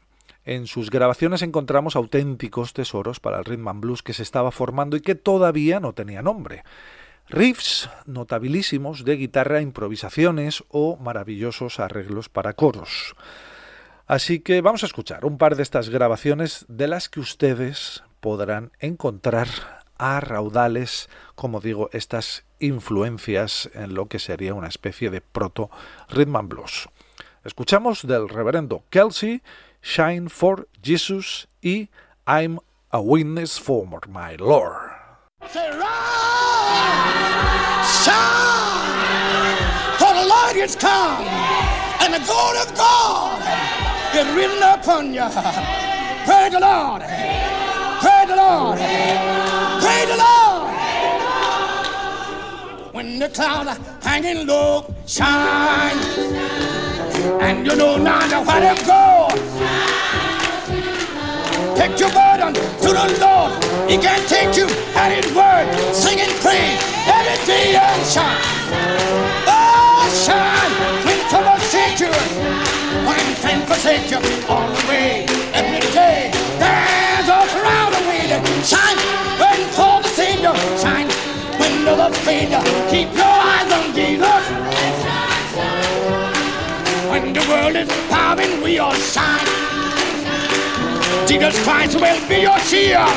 En 0.45 0.65
sus 0.65 0.89
grabaciones 0.89 1.43
encontramos 1.43 1.95
auténticos 1.95 2.73
tesoros 2.73 3.19
para 3.19 3.37
el 3.37 3.45
rhythm 3.45 3.67
and 3.67 3.81
blues 3.81 4.01
que 4.01 4.13
se 4.13 4.23
estaba 4.23 4.51
formando 4.51 4.97
y 4.97 5.01
que 5.01 5.13
todavía 5.13 5.79
no 5.79 5.93
tenía 5.93 6.23
nombre. 6.23 6.63
Riffs 7.29 7.87
notabilísimos 8.07 9.05
de 9.05 9.15
guitarra, 9.15 9.61
improvisaciones 9.61 10.63
o 10.69 10.97
maravillosos 10.97 11.79
arreglos 11.79 12.27
para 12.27 12.53
coros. 12.53 13.15
Así 14.07 14.39
que 14.39 14.61
vamos 14.61 14.81
a 14.81 14.87
escuchar 14.87 15.23
un 15.23 15.37
par 15.37 15.55
de 15.55 15.61
estas 15.61 15.89
grabaciones 15.89 16.65
de 16.67 16.87
las 16.87 17.09
que 17.09 17.19
ustedes 17.19 18.03
podrán 18.19 18.71
encontrar 18.79 19.82
a 19.97 20.19
raudales, 20.19 21.09
como 21.35 21.59
digo, 21.59 21.89
estas 21.93 22.43
influencias 22.59 23.69
en 23.73 23.93
lo 23.93 24.07
que 24.07 24.19
sería 24.19 24.53
una 24.53 24.67
especie 24.67 25.09
de 25.09 25.21
proto 25.21 25.69
rhythm 26.09 26.35
and 26.35 26.49
blues. 26.49 26.89
Escuchamos 27.43 28.07
del 28.07 28.29
reverendo 28.29 28.83
Kelsey, 28.89 29.41
Shine 29.81 30.29
for 30.29 30.67
Jesus 30.81 31.47
y 31.61 31.89
I'm 32.25 32.59
a 32.89 32.99
Witness 32.99 33.59
for 33.59 33.85
My 34.07 34.37
Lord. 34.37 34.91
Shine, 38.03 38.23
for 39.97 40.13
the 40.13 40.25
light 40.25 40.55
is 40.55 40.75
come, 40.75 41.25
and 41.99 42.13
the 42.13 42.19
glory 42.19 42.59
of 42.59 42.73
God 42.77 43.41
is 44.15 44.25
written 44.35 44.63
upon 44.63 45.13
you. 45.13 45.27
Praise 46.25 46.51
the 46.53 46.59
Lord. 46.61 47.01
Praise 47.99 48.27
the 48.27 48.35
Lord. 48.35 49.62
Praise 50.03 50.17
the 50.17 50.23
Lord. 50.23 50.73
When 52.93 53.19
the 53.19 53.29
clouds 53.29 53.69
are 53.69 53.79
hanging 54.01 54.45
low, 54.45 54.93
shine, 55.07 55.97
and 57.39 57.65
you 57.65 57.75
know 57.77 57.95
not 57.97 58.29
where 58.45 58.75
to 58.75 58.85
go. 58.85 59.29
Take 61.75 61.97
your 61.99 62.11
burden 62.11 62.53
to 62.53 62.89
the 62.99 63.17
Lord. 63.23 63.53
He 63.89 63.97
can 63.97 64.19
take 64.27 64.57
you 64.57 64.67
at 64.95 65.09
His 65.15 65.31
word. 65.33 65.71
Sing 65.95 66.19
and 66.19 66.31
pray 66.43 66.75
every 67.07 67.39
day 67.45 67.75
and 67.77 68.05
shine. 68.05 68.43
Oh, 69.47 70.03
shine 70.25 70.73
when 71.05 71.19
trouble 71.29 71.59
shake 71.71 71.99
you. 72.01 72.11
When 73.07 73.35
friends 73.39 73.65
forsake 73.67 74.11
you 74.11 74.19
all 74.49 74.67
the 74.67 74.85
way. 74.89 75.25
Every 75.53 75.79
day 75.93 76.29
there's 76.59 77.29
a 77.29 77.47
crowd 77.55 77.93
of 77.93 78.05
waiting. 78.05 78.43
Shine 78.63 78.99
others 81.87 82.17
fail 82.19 82.49
you. 82.49 82.63
Keep 82.89 83.15
your 83.15 83.25
eyes 83.25 83.71
on 83.71 83.93
Jesus. 83.93 84.43
When 87.09 87.33
the 87.33 87.45
world 87.49 87.75
is 87.75 87.89
bowing, 88.09 88.61
we 88.63 88.79
all 88.79 88.93
shine. 88.93 89.47
Jesus 91.27 91.55
Christ 91.63 91.95
will 91.95 92.27
be 92.27 92.41
your 92.41 92.59
shield. 92.59 93.09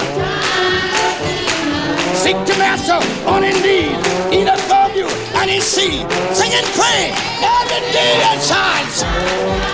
Seek 2.14 2.37
the 2.46 2.56
Master 2.58 3.00
on 3.28 3.42
his 3.42 3.56
knees. 3.62 3.96
He 4.32 4.44
does 4.44 4.62
love 4.68 4.94
you 4.96 5.06
and 5.37 5.50
he 5.50 5.61
sees. 5.61 6.04
Sing 6.37 6.52
and 6.52 6.66
pray 6.75 7.12
every 7.42 7.82
day 7.92 8.14
and 8.30 8.40
shines. 8.40 9.04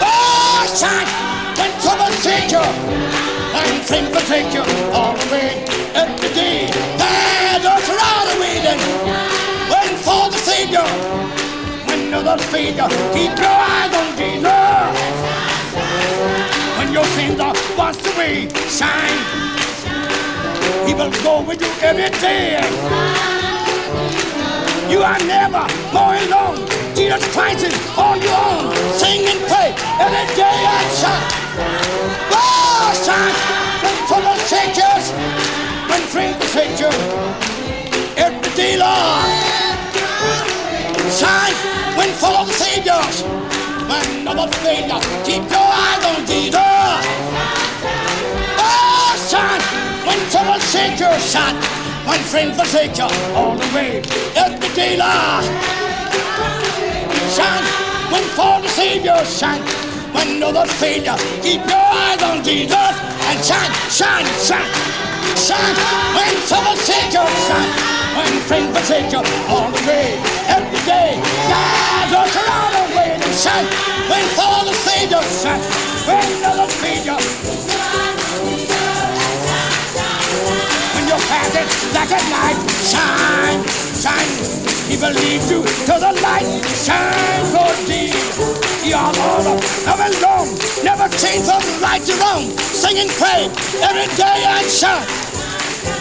Oh, 0.02 0.66
shine 0.75 1.08
when 1.58 1.70
trouble 1.80 2.12
take 2.22 2.50
you. 2.50 2.64
When 3.54 3.80
friends 3.82 4.08
forsake 4.11 4.52
you 4.54 4.62
Others 12.25 12.47
fail 12.47 12.88
keep 13.12 13.35
your 13.37 13.50
eyes 13.50 13.93
on 13.99 14.17
Jesus 14.17 14.95
when 16.79 16.93
your 16.93 17.05
sins 17.19 17.41
are 17.41 17.55
washed 17.76 18.07
away. 18.14 18.49
Shine. 18.71 19.19
He 20.87 20.95
will 20.95 21.11
go 21.26 21.43
with 21.43 21.61
you 21.61 21.73
every 21.83 22.11
day. 22.21 22.62
You 24.88 25.02
are 25.02 25.19
never 25.26 25.67
going 25.91 26.23
alone. 26.31 26.62
Jesus 26.95 27.26
Christ 27.35 27.64
is 27.67 27.75
all 27.99 28.17
you 28.17 28.31
own. 28.31 28.73
Sing 28.95 29.26
and 29.26 29.41
pray 29.50 29.75
every 29.99 30.26
day 30.37 30.59
and 30.62 30.93
shine. 30.95 31.26
Oh, 32.31 32.93
shine 33.05 33.52
trouble 34.07 34.37
shakes 34.47 34.79
us, 34.79 35.11
when 35.91 36.02
friends 36.02 36.37
forsake 36.37 36.79
you. 36.79 36.93
Every 38.17 38.55
day, 38.55 38.76
Lord. 38.76 39.62
Shine 41.11 41.81
full 42.23 42.37
of 42.38 42.49
saviors, 42.52 43.17
when 43.91 44.29
other 44.29 44.47
failure. 44.62 45.02
Keep 45.26 45.43
your 45.50 45.69
eyes 45.85 46.05
on 46.07 46.21
Jesus. 46.25 47.02
Oh, 48.62 49.11
shine 49.31 49.64
when 50.07 50.21
trouble 50.31 50.61
shakes 50.71 51.00
your 51.00 51.19
shine. 51.19 51.59
When 52.07 52.21
friends 52.31 52.55
forsake 52.57 52.97
you 52.99 53.11
all 53.35 53.57
the 53.57 53.67
way, 53.75 54.02
let 54.37 54.61
day, 54.76 54.97
Lord. 55.02 55.45
Shine 57.35 57.67
when 58.12 58.25
for 58.38 58.55
the 58.62 58.69
Savior 58.69 59.19
shine. 59.25 59.62
When 60.14 60.38
no 60.38 60.52
the 60.52 60.64
failure, 60.79 61.17
keep 61.43 61.62
your 61.67 61.87
eyes 62.02 62.23
on 62.23 62.45
Jesus 62.45 62.95
and 63.29 63.38
shine, 63.49 63.73
shine, 63.99 64.29
shine, 64.47 64.73
shine. 65.47 65.76
When 66.14 66.35
trouble 66.47 66.76
shake 66.87 67.12
you, 67.17 67.26
shine. 67.49 68.01
When 68.16 68.33
friends 68.49 68.76
forsake 68.76 69.12
you 69.12 69.23
all 69.49 69.71
the 69.71 69.83
way, 69.88 70.21
every 70.49 70.81
day. 70.85 71.16
Look 72.12 72.35
around 72.37 72.73
the 72.76 72.85
way 72.97 73.11
and 73.16 73.35
shine. 73.35 73.66
When 74.11 74.25
for 74.37 74.64
the 74.69 74.75
Savior 74.75 75.23
shine. 75.40 75.62
When 76.07 76.28
no 76.42 76.50
the 76.61 76.66
failure. 76.81 77.19
When 80.95 81.04
you're 81.09 81.25
passing 81.33 81.69
like 81.97 82.12
a 82.12 82.21
light, 82.35 82.61
shine, 82.92 83.61
shine. 83.97 84.33
He 84.90 84.97
believes 85.00 85.50
you 85.50 85.62
to 85.62 85.95
the 86.04 86.12
light, 86.21 86.45
shine 86.85 87.45
for 87.49 87.73
thee. 87.88 88.12
You're 88.85 88.99
all 88.99 89.57
never 89.88 90.09
alone, 90.12 90.49
never 90.85 91.09
change 91.16 91.47
from 91.49 91.62
right 91.81 92.02
to 92.04 92.14
wrong. 92.21 92.45
Sing 92.59 92.99
and 92.99 93.11
pray 93.16 93.49
every 93.81 94.09
day 94.16 94.45
and 94.45 94.69
shine. 94.69 95.07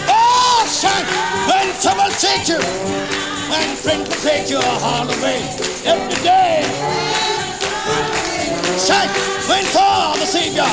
Oh, 0.09 0.50
shine 0.71 1.05
when 1.51 1.67
trouble 1.83 2.09
takes 2.15 2.47
you, 2.47 2.59
when 3.51 3.75
friends 3.75 4.07
take 4.23 4.49
you 4.49 4.59
all 4.87 5.05
the 5.05 5.17
way 5.21 5.43
every 5.83 6.15
day. 6.23 6.63
Shine 8.79 9.11
when 9.51 9.65
for 9.75 10.15
the 10.17 10.25
Savior. 10.25 10.71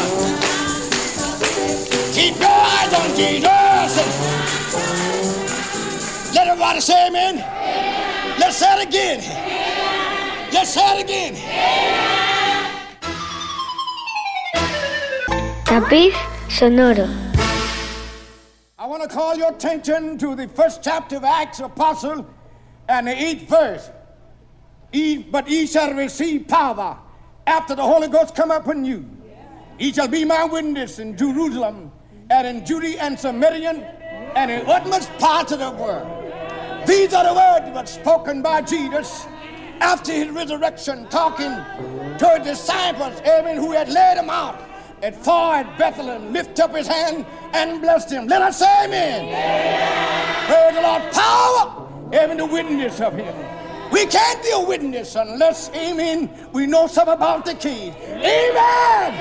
Keep 2.14 2.38
your 2.38 2.48
eyes 2.48 2.92
on 2.94 3.08
Jesus. 3.16 4.06
Let 6.34 6.46
everybody 6.46 6.80
say 6.80 7.08
amen. 7.08 7.36
Let's 8.38 8.56
say 8.56 8.80
it 8.80 8.88
again. 8.88 9.18
Let's 10.52 10.70
say 10.70 10.98
it 10.98 11.04
again. 11.04 11.34
Tapiz 15.64 16.14
sonoro. 16.48 17.27
Call 19.08 19.36
your 19.36 19.52
attention 19.52 20.18
to 20.18 20.34
the 20.34 20.48
first 20.48 20.82
chapter 20.82 21.16
of 21.16 21.24
Acts 21.24 21.60
Apostle 21.60 22.28
and 22.88 23.06
the 23.06 23.22
eighth 23.22 23.48
verse. 23.48 23.90
Ye, 24.92 25.18
but 25.18 25.48
ye 25.48 25.66
shall 25.66 25.94
receive 25.94 26.46
power 26.46 26.98
after 27.46 27.74
the 27.74 27.82
Holy 27.82 28.08
Ghost 28.08 28.34
come 28.34 28.50
upon 28.50 28.84
you. 28.84 29.08
Ye 29.78 29.92
shall 29.92 30.08
be 30.08 30.24
my 30.24 30.44
witness 30.44 30.98
in 30.98 31.16
Jerusalem 31.16 31.90
and 32.30 32.46
in 32.46 32.66
Judea 32.66 33.00
and 33.00 33.18
Samaria 33.18 33.70
and 34.36 34.50
in 34.50 34.66
utmost 34.66 35.10
parts 35.18 35.52
of 35.52 35.60
the 35.60 35.70
world. 35.70 36.86
These 36.86 37.14
are 37.14 37.24
the 37.24 37.34
words 37.34 37.64
that 37.64 37.74
were 37.74 37.86
spoken 37.86 38.42
by 38.42 38.62
Jesus 38.62 39.26
after 39.80 40.12
his 40.12 40.28
resurrection, 40.30 41.06
talking 41.08 41.52
to 42.18 42.34
his 42.36 42.46
disciples, 42.46 43.20
amen, 43.20 43.56
who 43.56 43.72
had 43.72 43.88
led 43.88 44.18
him 44.18 44.28
out 44.28 44.67
at 45.02 45.16
far 45.16 45.56
at 45.56 45.78
Bethlehem, 45.78 46.32
lift 46.32 46.58
up 46.60 46.74
his 46.74 46.86
hand 46.86 47.24
and 47.52 47.80
blessed 47.80 48.10
him. 48.10 48.26
Let 48.26 48.42
us 48.42 48.58
say 48.58 48.84
amen. 48.84 49.28
Praise 50.46 50.74
the 50.74 50.82
Lord. 50.82 51.12
Power, 51.12 51.88
amen, 52.14 52.36
the 52.36 52.46
witness 52.46 53.00
of 53.00 53.14
him. 53.14 53.34
We 53.90 54.04
can't 54.06 54.42
be 54.42 54.50
a 54.52 54.60
witness 54.60 55.16
unless, 55.16 55.70
amen, 55.70 56.28
we 56.52 56.66
know 56.66 56.86
something 56.86 57.14
about 57.14 57.44
the 57.46 57.54
key. 57.54 57.90
Amen. 58.06 59.14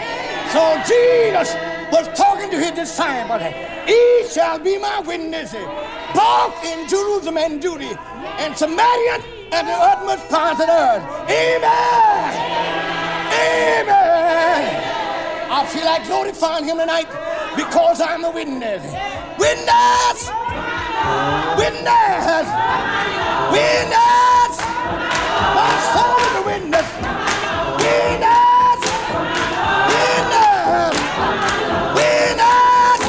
So 0.52 0.76
Jesus 0.86 1.56
was 1.92 2.08
talking 2.18 2.50
to 2.50 2.58
his 2.58 2.72
disciples. 2.72 3.42
He 3.86 4.24
shall 4.30 4.60
be 4.60 4.78
my 4.78 5.00
witnesses, 5.00 5.66
both 6.14 6.64
in 6.66 6.88
Jerusalem 6.88 7.38
and 7.38 7.62
Judea, 7.62 7.98
and 8.40 8.58
Samaria 8.58 9.24
and 9.54 9.68
the 9.68 9.74
utmost 9.74 10.28
parts 10.30 10.60
of 10.60 10.68
the 10.68 10.74
earth. 10.74 11.30
Amen. 11.30 12.58
Amen. 13.32 14.97
I 15.50 15.66
feel 15.66 15.86
like 15.86 16.06
glorifying 16.06 16.66
him 16.66 16.78
tonight 16.78 17.08
because 17.56 18.02
I'm 18.02 18.26
a 18.26 18.32
witness. 18.32 18.84
Witness! 19.40 20.28
Witness! 21.56 22.48
Witness! 23.56 24.54
My 25.56 25.72
soul 25.96 26.20
is 26.20 26.36
a 26.36 26.44
witness. 26.44 26.88
Witness! 27.80 28.82
Witness! 29.88 30.96
Witness! 31.96 33.02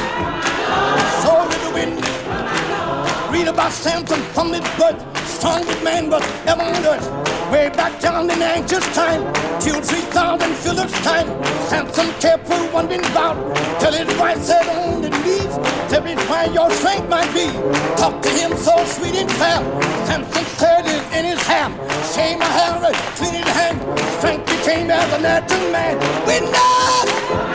Soul 1.19 1.47
is 1.51 1.63
a 1.67 1.71
witness. 1.75 3.31
Read 3.31 3.47
about 3.49 3.73
Samson 3.73 4.21
from 4.33 4.53
his 4.53 4.63
birth, 4.79 5.03
strongest 5.39 5.81
man 5.83 6.09
was 6.09 6.23
ever 6.45 6.61
on 6.61 6.85
earth. 6.85 7.07
Way 7.51 7.69
back 7.69 7.99
down 8.01 8.29
in 8.29 8.41
anxious 8.41 8.85
time, 8.93 9.23
till 9.59 9.81
3,000 9.81 10.53
Phillips 10.55 10.99
time. 11.01 11.27
Samson 11.69 12.11
careful 12.19 12.61
one 12.75 12.87
been 12.87 13.01
bout, 13.13 13.37
till 13.79 13.93
his 13.93 14.11
wife 14.19 14.41
said 14.43 14.67
on 14.67 15.01
the 15.01 15.09
knees, 15.09 15.53
tell 15.89 16.03
me 16.03 16.15
where 16.29 16.47
your 16.51 16.69
strength 16.71 17.09
might 17.09 17.31
be. 17.33 17.47
Talk 17.95 18.21
to 18.21 18.29
him 18.29 18.51
so 18.57 18.75
sweet 18.85 19.15
and 19.15 19.31
fair. 19.31 19.59
Samson 20.07 20.45
said 20.59 20.85
it 20.85 21.03
in 21.17 21.23
his 21.31 21.41
hand, 21.47 21.73
shave 22.13 22.37
my 22.37 22.51
hair, 22.59 22.91
clean 23.15 23.35
his 23.41 23.49
hand. 23.59 23.79
Strength 24.19 24.45
became 24.45 24.91
as 24.91 25.13
a 25.13 25.21
natural 25.21 25.71
man. 25.71 25.95
Witness! 26.27 27.05
Witness! 27.05 27.48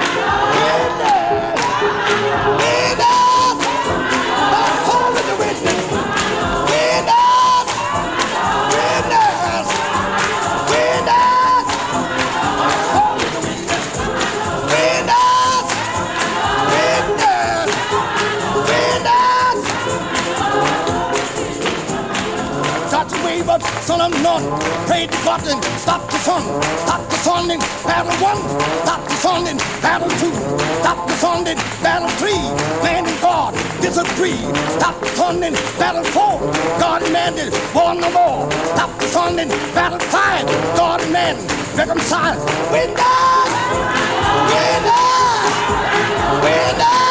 None. 24.11 24.45
Pray 24.87 25.07
to 25.07 25.19
God 25.25 25.47
and 25.47 25.63
stop 25.79 26.03
the 26.11 26.19
sun. 26.19 26.43
Stop 26.85 27.03
the 27.09 27.17
sun 27.17 27.51
in 27.51 27.61
battle 27.85 28.13
one. 28.21 28.41
Stop 28.85 29.03
the 29.09 29.15
sun 29.17 29.47
in 29.47 29.57
battle 29.81 30.11
two. 30.21 30.33
Stop 30.81 31.09
the 31.09 31.15
sun 31.15 31.47
in 31.47 31.57
battle 31.83 32.09
three. 32.21 32.43
Man 32.83 33.07
and 33.07 33.21
God 33.21 33.55
disagree. 33.81 34.41
Stop 34.79 35.01
the 35.01 35.09
sun 35.09 35.43
in 35.43 35.55
battle 35.79 36.05
four. 36.05 36.41
God 36.79 37.03
and 37.03 37.13
man 37.13 37.35
is 37.39 37.53
war 37.75 37.95
no 37.95 38.11
more. 38.11 38.51
Stop 38.75 38.91
the 38.99 39.07
sun 39.07 39.39
in 39.39 39.49
battle 39.75 40.01
five. 40.01 40.47
God 40.77 41.01
and 41.03 41.13
man 41.13 41.37
reconcile. 41.77 42.39
Witness! 42.73 43.51
Witness! 44.53 45.45
Witness! 46.43 47.04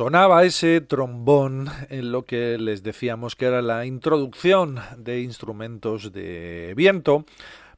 Sonaba 0.00 0.44
ese 0.44 0.80
trombón 0.80 1.68
en 1.90 2.10
lo 2.10 2.24
que 2.24 2.56
les 2.56 2.82
decíamos 2.82 3.36
que 3.36 3.44
era 3.44 3.60
la 3.60 3.84
introducción 3.84 4.80
de 4.96 5.20
instrumentos 5.20 6.10
de 6.10 6.72
viento, 6.74 7.26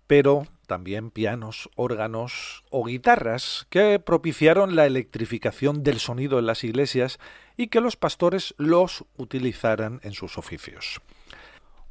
pero 0.07 0.47
también 0.69 1.11
pianos, 1.11 1.69
órganos 1.75 2.63
o 2.71 2.85
guitarras 2.85 3.67
que 3.71 3.99
propiciaron 3.99 4.77
la 4.77 4.87
electrificación 4.87 5.83
del 5.83 5.99
sonido 5.99 6.39
en 6.39 6.47
las 6.47 6.63
iglesias 6.63 7.19
y 7.57 7.67
que 7.67 7.81
los 7.81 7.97
pastores 7.97 8.55
los 8.57 9.05
utilizaran 9.17 9.99
en 10.05 10.13
sus 10.13 10.39
oficios. 10.39 11.01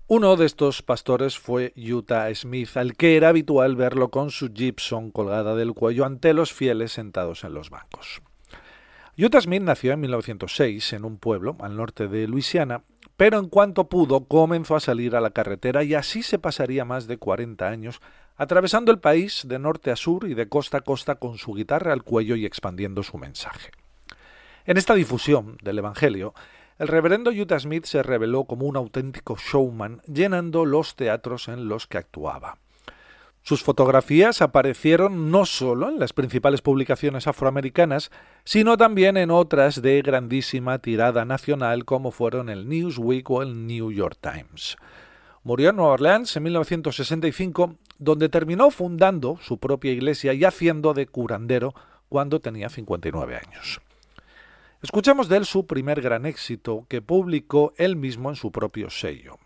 Uno 0.07 0.37
de 0.37 0.45
estos 0.45 0.81
pastores 0.81 1.37
fue 1.37 1.73
Utah 1.75 2.33
Smith, 2.33 2.77
al 2.77 2.95
que 2.95 3.17
era 3.17 3.27
habitual 3.27 3.75
verlo 3.75 4.11
con 4.11 4.31
su 4.31 4.49
Gibson 4.53 5.11
colgada 5.11 5.55
del 5.55 5.73
cuello 5.73 6.05
ante 6.05 6.33
los 6.33 6.53
fieles 6.53 6.93
sentados 6.93 7.43
en 7.43 7.53
los 7.53 7.69
bancos. 7.69 8.21
Utah 9.17 9.41
Smith 9.41 9.61
nació 9.61 9.91
en 9.91 9.99
1906 9.99 10.93
en 10.93 11.03
un 11.03 11.17
pueblo 11.17 11.57
al 11.59 11.75
norte 11.75 12.07
de 12.07 12.27
Luisiana, 12.27 12.83
pero 13.17 13.39
en 13.39 13.49
cuanto 13.49 13.89
pudo 13.89 14.25
comenzó 14.25 14.77
a 14.77 14.79
salir 14.79 15.17
a 15.17 15.21
la 15.21 15.31
carretera 15.31 15.83
y 15.83 15.95
así 15.95 16.23
se 16.23 16.39
pasaría 16.39 16.85
más 16.85 17.07
de 17.07 17.17
40 17.17 17.67
años 17.67 18.01
atravesando 18.37 18.89
el 18.89 18.99
país 18.99 19.43
de 19.45 19.59
norte 19.59 19.91
a 19.91 19.97
sur 19.97 20.25
y 20.27 20.33
de 20.33 20.47
costa 20.47 20.77
a 20.77 20.81
costa 20.81 21.15
con 21.15 21.37
su 21.37 21.53
guitarra 21.53 21.91
al 21.91 22.03
cuello 22.03 22.37
y 22.37 22.45
expandiendo 22.45 23.03
su 23.03 23.17
mensaje. 23.17 23.71
En 24.65 24.77
esta 24.77 24.95
difusión 24.95 25.57
del 25.61 25.79
Evangelio, 25.79 26.33
el 26.79 26.87
reverendo 26.87 27.31
Utah 27.31 27.59
Smith 27.59 27.85
se 27.85 28.03
reveló 28.03 28.45
como 28.45 28.65
un 28.65 28.77
auténtico 28.77 29.35
showman, 29.35 30.01
llenando 30.07 30.65
los 30.65 30.95
teatros 30.95 31.49
en 31.49 31.67
los 31.67 31.85
que 31.85 31.97
actuaba. 31.97 32.57
Sus 33.43 33.63
fotografías 33.63 34.41
aparecieron 34.41 35.31
no 35.31 35.45
solo 35.45 35.89
en 35.89 35.99
las 35.99 36.13
principales 36.13 36.61
publicaciones 36.61 37.25
afroamericanas, 37.25 38.11
sino 38.43 38.77
también 38.77 39.17
en 39.17 39.31
otras 39.31 39.81
de 39.81 40.01
grandísima 40.03 40.77
tirada 40.79 41.25
nacional 41.25 41.83
como 41.83 42.11
fueron 42.11 42.49
el 42.49 42.69
Newsweek 42.69 43.29
o 43.31 43.41
el 43.41 43.65
New 43.65 43.91
York 43.91 44.17
Times. 44.21 44.77
Murió 45.43 45.71
en 45.71 45.77
Nueva 45.77 45.93
Orleans 45.93 46.35
en 46.37 46.43
1965, 46.43 47.75
donde 47.97 48.29
terminó 48.29 48.69
fundando 48.69 49.39
su 49.41 49.57
propia 49.57 49.91
iglesia 49.91 50.33
y 50.33 50.43
haciendo 50.43 50.93
de 50.93 51.07
curandero 51.07 51.73
cuando 52.09 52.41
tenía 52.41 52.69
59 52.69 53.37
años. 53.37 53.81
Escuchamos 54.83 55.29
de 55.29 55.37
él 55.37 55.45
su 55.45 55.65
primer 55.65 56.01
gran 56.01 56.27
éxito, 56.27 56.85
que 56.87 57.01
publicó 57.01 57.73
él 57.77 57.95
mismo 57.95 58.29
en 58.29 58.35
su 58.35 58.51
propio 58.51 58.91
sello. 58.91 59.37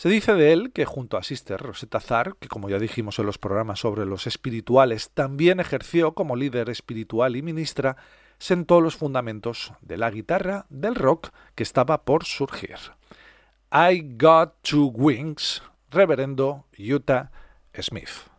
Se 0.00 0.08
dice 0.08 0.32
de 0.32 0.54
él 0.54 0.72
que 0.72 0.86
junto 0.86 1.18
a 1.18 1.22
Sister 1.22 1.60
Rosetta 1.60 2.00
Zar, 2.00 2.36
que 2.40 2.48
como 2.48 2.70
ya 2.70 2.78
dijimos 2.78 3.18
en 3.18 3.26
los 3.26 3.36
programas 3.36 3.80
sobre 3.80 4.06
los 4.06 4.26
espirituales, 4.26 5.10
también 5.10 5.60
ejerció 5.60 6.14
como 6.14 6.36
líder 6.36 6.70
espiritual 6.70 7.36
y 7.36 7.42
ministra, 7.42 7.98
sentó 8.38 8.80
los 8.80 8.96
fundamentos 8.96 9.74
de 9.82 9.98
la 9.98 10.10
guitarra 10.10 10.64
del 10.70 10.94
rock 10.94 11.32
que 11.54 11.62
estaba 11.62 12.06
por 12.06 12.24
surgir. 12.24 12.78
I 13.70 14.16
Got 14.16 14.62
Two 14.62 14.86
Wings, 14.86 15.62
Reverendo 15.90 16.64
Utah 16.78 17.30
Smith. 17.78 18.29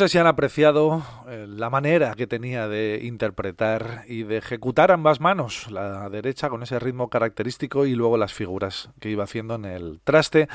Sé 0.00 0.08
si 0.08 0.16
han 0.16 0.26
apreciado 0.26 1.02
eh, 1.28 1.44
la 1.46 1.68
manera 1.68 2.14
que 2.14 2.26
tenía 2.26 2.68
de 2.68 3.00
interpretar 3.02 4.04
y 4.08 4.22
de 4.22 4.38
ejecutar 4.38 4.90
ambas 4.90 5.20
manos, 5.20 5.70
la 5.70 6.08
derecha 6.08 6.48
con 6.48 6.62
ese 6.62 6.78
ritmo 6.78 7.10
característico 7.10 7.84
y 7.84 7.94
luego 7.94 8.16
las 8.16 8.32
figuras 8.32 8.88
que 8.98 9.10
iba 9.10 9.24
haciendo 9.24 9.56
en 9.56 9.66
el 9.66 10.00
traste 10.02 10.48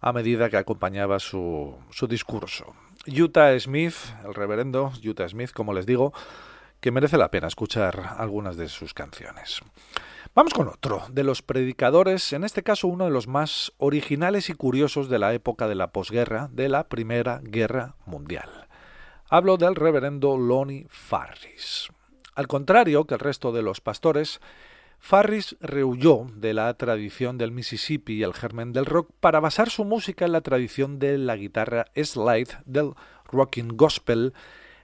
a 0.00 0.12
medida 0.12 0.50
que 0.50 0.56
acompañaba 0.56 1.18
su, 1.18 1.76
su 1.90 2.06
discurso. 2.06 2.76
Utah 3.08 3.58
Smith, 3.58 3.96
el 4.24 4.34
reverendo 4.34 4.92
Utah 5.04 5.28
Smith, 5.28 5.50
como 5.50 5.74
les 5.74 5.84
digo, 5.84 6.12
que 6.80 6.92
merece 6.92 7.18
la 7.18 7.32
pena 7.32 7.48
escuchar 7.48 8.14
algunas 8.18 8.56
de 8.56 8.68
sus 8.68 8.94
canciones. 8.94 9.62
Vamos 10.32 10.54
con 10.54 10.68
otro 10.68 11.02
de 11.10 11.24
los 11.24 11.42
predicadores, 11.42 12.32
en 12.32 12.44
este 12.44 12.62
caso 12.62 12.86
uno 12.86 13.06
de 13.06 13.10
los 13.10 13.26
más 13.26 13.72
originales 13.78 14.48
y 14.48 14.54
curiosos 14.54 15.08
de 15.08 15.18
la 15.18 15.34
época 15.34 15.66
de 15.66 15.74
la 15.74 15.88
posguerra, 15.88 16.48
de 16.52 16.68
la 16.68 16.86
Primera 16.88 17.40
Guerra 17.42 17.96
Mundial. 18.04 18.65
Hablo 19.28 19.56
del 19.56 19.74
reverendo 19.74 20.36
Lonnie 20.36 20.86
Farris. 20.88 21.88
Al 22.36 22.46
contrario 22.46 23.06
que 23.06 23.14
el 23.14 23.20
resto 23.20 23.50
de 23.50 23.60
los 23.60 23.80
pastores, 23.80 24.40
Farris 25.00 25.56
rehuyó 25.60 26.28
de 26.36 26.54
la 26.54 26.72
tradición 26.74 27.36
del 27.36 27.50
Mississippi 27.50 28.14
y 28.14 28.22
el 28.22 28.34
germen 28.34 28.72
del 28.72 28.86
rock 28.86 29.10
para 29.18 29.40
basar 29.40 29.68
su 29.68 29.84
música 29.84 30.26
en 30.26 30.32
la 30.32 30.42
tradición 30.42 31.00
de 31.00 31.18
la 31.18 31.34
guitarra 31.34 31.86
slide 31.96 32.50
del 32.66 32.92
rocking 33.24 33.76
gospel 33.76 34.32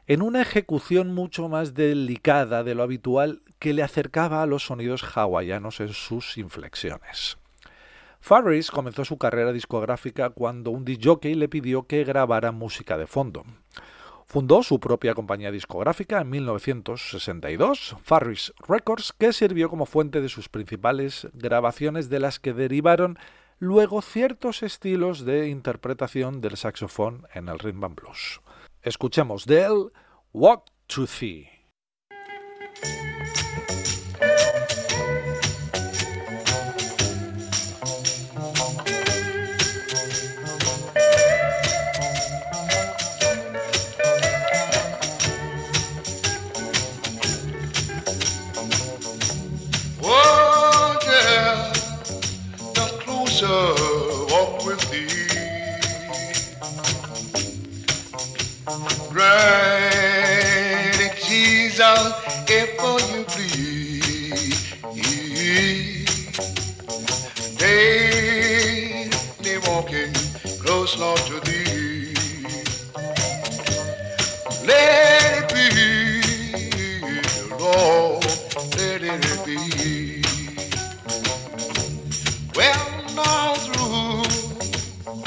en 0.09 0.23
una 0.23 0.43
ejecución 0.43 1.15
mucho 1.15 1.49
más 1.49 1.75
delicada 1.75 2.65
de 2.65 2.75
lo 2.75 2.83
habitual 2.83 3.43
que 3.61 3.73
le 3.73 3.85
acercaba 3.85 4.43
a 4.43 4.47
los 4.47 4.65
sonidos 4.65 5.05
hawaianos 5.05 5.79
en 5.79 5.91
sus 5.91 6.37
inflexiones. 6.37 7.39
Farris 8.21 8.73
comenzó 8.73 9.05
su 9.05 9.19
carrera 9.19 9.53
discográfica 9.53 10.31
cuando 10.31 10.73
un 10.73 10.85
DJ 10.85 11.37
le 11.37 11.49
pidió 11.49 11.87
que 11.87 12.03
grabara 12.03 12.51
música 12.51 12.99
de 12.99 13.07
fondo. 13.07 13.45
Fundó 14.33 14.63
su 14.63 14.81
propia 14.81 15.13
compañía 15.13 15.51
discográfica 15.51 16.23
en 16.23 16.31
1962, 16.31 17.97
Farris 18.03 18.55
Records, 18.67 19.13
que 19.13 19.35
sirvió 19.35 19.69
como 19.69 19.85
fuente 19.85 20.23
de 20.23 20.31
sus 20.31 20.49
principales 20.49 21.29
grabaciones 21.35 22.09
de 22.09 22.19
las 22.19 22.41
que 22.41 22.55
derivaron 22.55 23.19
luego 23.59 24.01
ciertos 24.01 24.63
estilos 24.63 25.27
de 25.27 25.51
interpretación 25.51 26.41
del 26.41 26.57
saxofón 26.57 27.27
en 27.35 27.51
el 27.51 27.59
rhythm 27.59 27.85
and 27.85 27.95
blues. 27.95 28.41
Escuchemos 28.81 29.45
de 29.45 29.65
él 29.65 29.93
Walk 30.33 30.65
to 30.87 31.07
wherever 62.49 63.01
you 63.13 63.25
be. 63.37 65.01
Daily 67.59 69.13
walking 69.69 70.13
close, 70.61 70.99
Lord, 70.99 71.21
to 71.21 71.41
thee. 71.41 72.15
Let 74.67 75.39
it 75.39 75.49
be, 75.55 75.69
Lord, 77.59 78.25
let 78.77 79.03
it 79.03 79.45
be. 79.45 80.23
Well, 82.55 82.87
now 83.15 83.55
through 83.55 84.23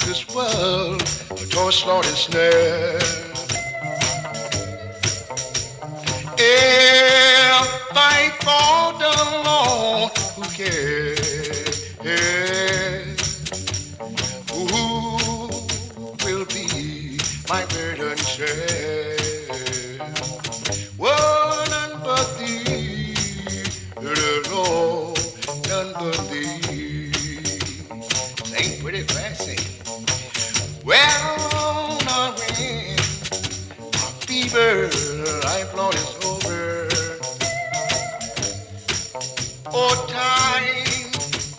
this 0.05 0.27
world, 0.35 1.01
a 1.31 1.47
torch, 1.47 1.85
Lord, 1.85 2.05
is 2.05 2.29
near. 2.33 3.24
Yeah, 6.45 7.63
thank 7.93 8.33
for 8.45 8.93
the 9.01 9.13
Lord 9.45 10.11
who 10.35 10.43
cares. 10.53 11.95
Yeah. 12.03 12.44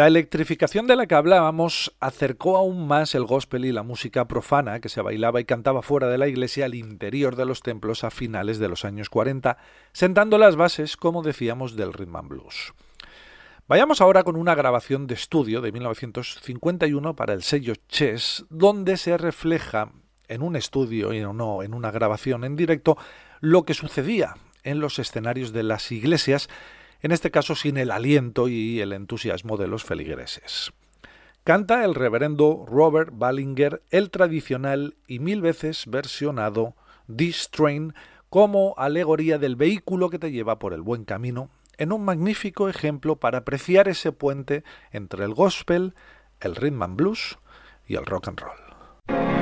La 0.00 0.06
electrificación 0.06 0.86
de 0.86 0.96
la 0.96 1.06
que 1.06 1.14
hablábamos 1.14 1.94
acercó 2.00 2.56
aún 2.56 2.88
más 2.88 3.14
el 3.14 3.26
gospel 3.26 3.66
y 3.66 3.70
la 3.70 3.82
música 3.82 4.26
profana 4.26 4.80
que 4.80 4.88
se 4.88 5.02
bailaba 5.02 5.42
y 5.42 5.44
cantaba 5.44 5.82
fuera 5.82 6.08
de 6.08 6.16
la 6.16 6.26
iglesia 6.26 6.64
al 6.64 6.74
interior 6.74 7.36
de 7.36 7.44
los 7.44 7.60
templos 7.60 8.02
a 8.02 8.10
finales 8.10 8.58
de 8.58 8.70
los 8.70 8.86
años 8.86 9.10
40, 9.10 9.58
sentando 9.92 10.38
las 10.38 10.56
bases, 10.56 10.96
como 10.96 11.22
decíamos, 11.22 11.76
del 11.76 11.92
rhythm 11.92 12.16
and 12.16 12.28
blues. 12.30 12.72
Vayamos 13.68 14.00
ahora 14.00 14.24
con 14.24 14.36
una 14.36 14.54
grabación 14.54 15.06
de 15.06 15.16
estudio 15.16 15.60
de 15.60 15.70
1951 15.70 17.14
para 17.14 17.34
el 17.34 17.42
sello 17.42 17.74
Chess, 17.86 18.46
donde 18.48 18.96
se 18.96 19.18
refleja 19.18 19.92
en 20.28 20.40
un 20.40 20.56
estudio 20.56 21.12
y 21.12 21.20
no 21.20 21.62
en 21.62 21.74
una 21.74 21.90
grabación 21.90 22.44
en 22.44 22.56
directo 22.56 22.96
lo 23.40 23.64
que 23.64 23.74
sucedía 23.74 24.34
en 24.62 24.80
los 24.80 24.98
escenarios 24.98 25.52
de 25.52 25.62
las 25.62 25.92
iglesias 25.92 26.48
en 27.02 27.12
este 27.12 27.30
caso 27.30 27.54
sin 27.54 27.76
el 27.76 27.90
aliento 27.90 28.48
y 28.48 28.80
el 28.80 28.92
entusiasmo 28.92 29.56
de 29.56 29.68
los 29.68 29.84
feligreses. 29.84 30.72
Canta 31.44 31.84
el 31.84 31.94
reverendo 31.94 32.66
Robert 32.68 33.10
Ballinger 33.12 33.82
el 33.90 34.10
tradicional 34.10 34.94
y 35.06 35.20
mil 35.20 35.40
veces 35.40 35.84
versionado 35.86 36.74
This 37.14 37.50
Train 37.50 37.94
como 38.28 38.74
alegoría 38.76 39.38
del 39.38 39.56
vehículo 39.56 40.10
que 40.10 40.18
te 40.18 40.30
lleva 40.30 40.58
por 40.58 40.72
el 40.72 40.82
buen 40.82 41.04
camino, 41.04 41.50
en 41.78 41.92
un 41.92 42.04
magnífico 42.04 42.68
ejemplo 42.68 43.16
para 43.16 43.38
apreciar 43.38 43.88
ese 43.88 44.12
puente 44.12 44.62
entre 44.92 45.24
el 45.24 45.34
gospel, 45.34 45.94
el 46.40 46.54
rhythm 46.54 46.82
and 46.82 46.96
blues 46.96 47.38
y 47.86 47.96
el 47.96 48.06
rock 48.06 48.28
and 48.28 48.40
roll. 48.40 49.39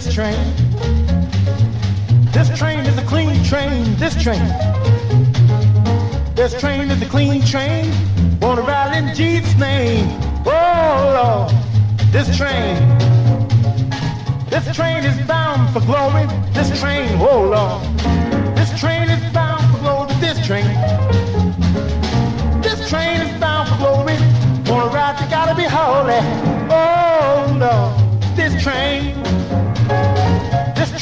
this 0.00 0.14
train. 0.14 0.54
This 2.32 2.48
train 2.58 2.78
is 2.86 2.96
a 2.96 3.02
clean 3.02 3.44
train, 3.44 3.94
this 3.96 4.14
train. 4.14 4.40
This 6.34 6.58
train 6.58 6.90
is 6.90 7.02
a 7.02 7.06
clean 7.06 7.44
train. 7.44 7.92
Wanna 8.40 8.62
ride 8.62 8.96
in 8.96 9.14
Jesus' 9.14 9.54
name. 9.58 10.08
Oh 10.46 11.50
Lord, 11.50 12.12
this 12.12 12.34
train. 12.34 12.76
This 14.48 14.74
train 14.74 15.04
is 15.04 15.18
bound 15.26 15.70
for 15.70 15.80
glory. 15.80 16.26
This 16.54 16.80
train, 16.80 17.18
oh 17.20 17.50
Lord. 17.54 18.56
This 18.56 18.70
train 18.80 19.10
is 19.10 19.32
bound 19.34 19.62
for 19.70 19.82
glory. 19.82 20.14
This 20.14 20.38
train. 20.46 20.64
This 22.62 22.88
train 22.88 23.20
is 23.20 23.38
bound 23.38 23.68
for 23.68 23.76
glory. 23.76 24.16
Wanna 24.64 24.94
ride, 24.94 25.20
you 25.20 25.28
gotta 25.28 25.54
be 25.54 25.64
holy. 25.64 26.20
Oh 26.70 27.54
Lord, 27.60 28.34
this 28.34 28.62
train. 28.62 29.20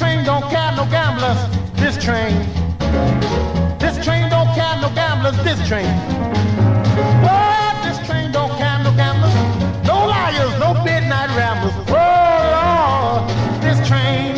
Train 0.09 0.25
don't 0.25 0.49
carry 0.49 0.75
no 0.75 0.87
gamblers. 0.87 1.39
This 1.75 2.03
train. 2.03 2.33
This 3.79 4.03
train 4.03 4.31
don't 4.31 4.49
carry 4.55 4.81
no 4.81 4.89
gamblers. 4.95 5.37
This 5.45 5.61
train. 5.69 5.85
Oh, 7.29 7.81
this 7.85 7.99
train 8.07 8.33
don't 8.33 8.51
carry 8.57 8.85
no 8.85 8.93
gamblers. 8.97 9.35
No 9.85 10.07
liars, 10.07 10.59
no 10.59 10.73
midnight 10.83 11.29
ramblers. 11.37 11.75
Oh 11.89 12.41
Lord, 12.57 13.29
this 13.61 13.87
train. 13.87 14.33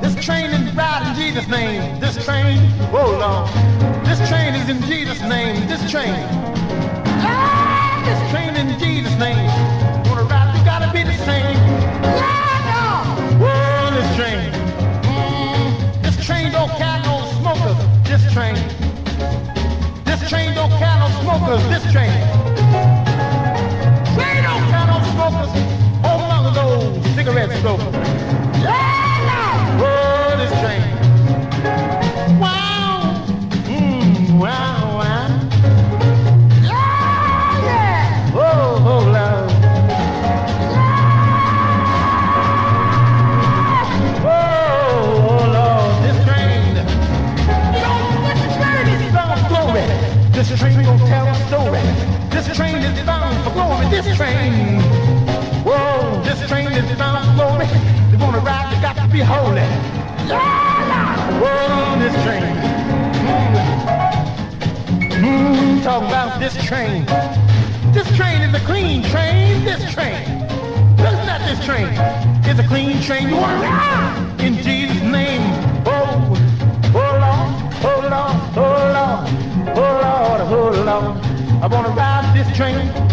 This 0.00 0.14
train 0.24 0.52
is 0.52 0.72
in 0.72 1.14
Jesus' 1.14 1.48
name. 1.48 2.00
This 2.00 2.16
train. 2.24 2.56
Oh 2.94 3.10
Lord, 3.20 4.06
this 4.06 4.26
train 4.26 4.54
is 4.54 4.70
in 4.70 4.80
Jesus' 4.84 5.20
name. 5.20 5.68
This 5.68 5.82
train. 5.90 6.14
Ah, 7.28 8.00
this 8.06 8.30
train 8.30 8.56
in 8.56 8.78
Jesus' 8.78 9.18
name. 9.18 9.48
Wanna 10.08 10.24
ride, 10.24 10.56
you 10.56 10.64
gotta 10.64 10.90
be 10.94 11.02
the 11.02 11.18
same. 11.26 11.63
Train. 54.16 54.80
Whoa, 55.64 56.22
this 56.24 56.48
train 56.48 56.68
is 56.68 56.98
bound 56.98 57.26
for 57.26 57.34
glory. 57.34 57.66
You 58.10 58.18
wanna 58.18 58.38
ride, 58.38 58.72
you 58.74 58.80
got 58.80 58.96
to 58.96 59.08
be 59.08 59.20
holy. 59.20 59.66
Yeah, 60.28 61.40
Whoa, 61.40 61.98
this 61.98 62.14
train. 62.22 62.54
Mm, 65.10 65.78
mm, 65.78 65.82
talking 65.82 66.08
about 66.08 66.38
this 66.38 66.54
train. 66.64 67.04
This 67.92 68.08
train 68.16 68.42
is 68.42 68.54
a 68.54 68.64
clean 68.64 69.02
train. 69.04 69.64
This 69.64 69.92
train. 69.92 70.46
Listen 70.98 71.28
at 71.28 71.42
this 71.46 71.64
train. 71.64 71.88
It's 72.44 72.60
a 72.60 72.66
clean 72.68 73.02
train. 73.02 73.28
You 73.28 73.36
want 73.36 73.60
to 73.60 73.66
ride 73.66 74.40
in 74.40 74.54
Jesus' 74.54 75.02
name. 75.02 75.42
Oh, 75.86 76.34
oh 76.94 77.10
Lord, 77.24 77.50
oh 77.84 78.00
Lord, 78.14 78.36
oh 78.56 78.74
Lord, 78.96 79.22
oh 79.76 79.92
Lord, 80.02 80.40
oh 80.40 80.82
Lord. 80.84 81.24
I 81.62 81.66
want 81.66 81.86
to 81.86 81.92
ride 81.92 82.32
this 82.34 82.56
train. 82.56 83.03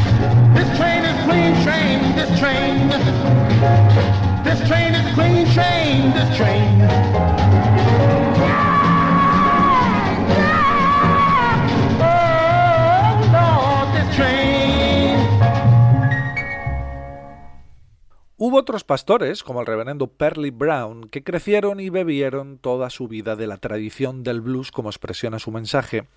Hubo 18.43 18.57
otros 18.57 18.83
pastores, 18.83 19.43
como 19.43 19.61
el 19.61 19.67
reverendo 19.67 20.07
Perley 20.07 20.49
Brown, 20.49 21.07
que 21.09 21.23
crecieron 21.23 21.79
y 21.79 21.91
bebieron 21.91 22.57
toda 22.57 22.89
su 22.89 23.07
vida 23.07 23.35
de 23.35 23.45
la 23.45 23.57
tradición 23.57 24.23
del 24.23 24.41
blues 24.41 24.71
como 24.71 24.89
expresión 24.89 25.35
a 25.35 25.39
su 25.39 25.51
mensaje. 25.51 26.07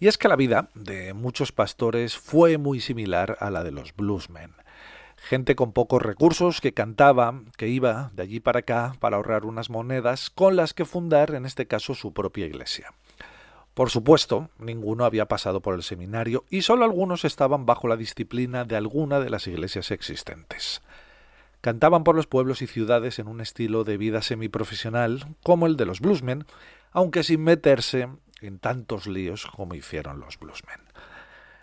Y 0.00 0.06
es 0.06 0.16
que 0.16 0.28
la 0.28 0.36
vida 0.36 0.68
de 0.74 1.12
muchos 1.12 1.50
pastores 1.50 2.16
fue 2.16 2.56
muy 2.56 2.80
similar 2.80 3.36
a 3.40 3.50
la 3.50 3.64
de 3.64 3.72
los 3.72 3.94
bluesmen. 3.96 4.52
Gente 5.16 5.56
con 5.56 5.72
pocos 5.72 6.00
recursos 6.00 6.60
que 6.60 6.72
cantaba, 6.72 7.42
que 7.56 7.66
iba 7.66 8.12
de 8.14 8.22
allí 8.22 8.38
para 8.38 8.60
acá 8.60 8.94
para 9.00 9.16
ahorrar 9.16 9.44
unas 9.44 9.70
monedas 9.70 10.30
con 10.30 10.54
las 10.54 10.72
que 10.72 10.84
fundar, 10.84 11.34
en 11.34 11.44
este 11.44 11.66
caso, 11.66 11.96
su 11.96 12.12
propia 12.12 12.46
iglesia. 12.46 12.92
Por 13.74 13.90
supuesto, 13.90 14.50
ninguno 14.58 15.04
había 15.04 15.26
pasado 15.26 15.60
por 15.60 15.74
el 15.74 15.82
seminario 15.82 16.44
y 16.48 16.62
solo 16.62 16.84
algunos 16.84 17.24
estaban 17.24 17.66
bajo 17.66 17.88
la 17.88 17.96
disciplina 17.96 18.64
de 18.64 18.76
alguna 18.76 19.18
de 19.18 19.30
las 19.30 19.48
iglesias 19.48 19.90
existentes. 19.90 20.80
Cantaban 21.60 22.04
por 22.04 22.14
los 22.14 22.28
pueblos 22.28 22.62
y 22.62 22.68
ciudades 22.68 23.18
en 23.18 23.26
un 23.26 23.40
estilo 23.40 23.82
de 23.82 23.96
vida 23.96 24.22
semiprofesional 24.22 25.26
como 25.42 25.66
el 25.66 25.76
de 25.76 25.86
los 25.86 26.00
bluesmen, 26.00 26.44
aunque 26.92 27.24
sin 27.24 27.42
meterse 27.42 28.08
en 28.40 28.58
tantos 28.58 29.06
líos 29.06 29.46
como 29.46 29.74
hicieron 29.74 30.20
los 30.20 30.38
bluesmen. 30.38 30.80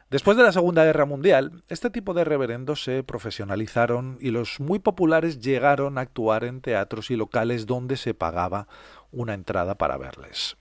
Después 0.09 0.37
de 0.37 0.43
la 0.43 0.51
Segunda 0.51 0.85
Guerra 0.85 1.05
Mundial, 1.05 1.63
este 1.67 1.89
tipo 1.89 2.13
de 2.13 2.23
reverendos 2.23 2.83
se 2.83 3.03
profesionalizaron 3.03 4.17
y 4.21 4.29
los 4.29 4.59
muy 4.59 4.79
populares 4.79 5.39
llegaron 5.39 5.97
a 5.97 6.01
actuar 6.01 6.43
en 6.43 6.61
teatros 6.61 7.09
y 7.09 7.15
locales 7.15 7.65
donde 7.65 7.97
se 7.97 8.13
pagaba 8.13 8.67
una 9.11 9.33
entrada 9.33 9.75
para 9.75 9.97
verles. 9.97 10.57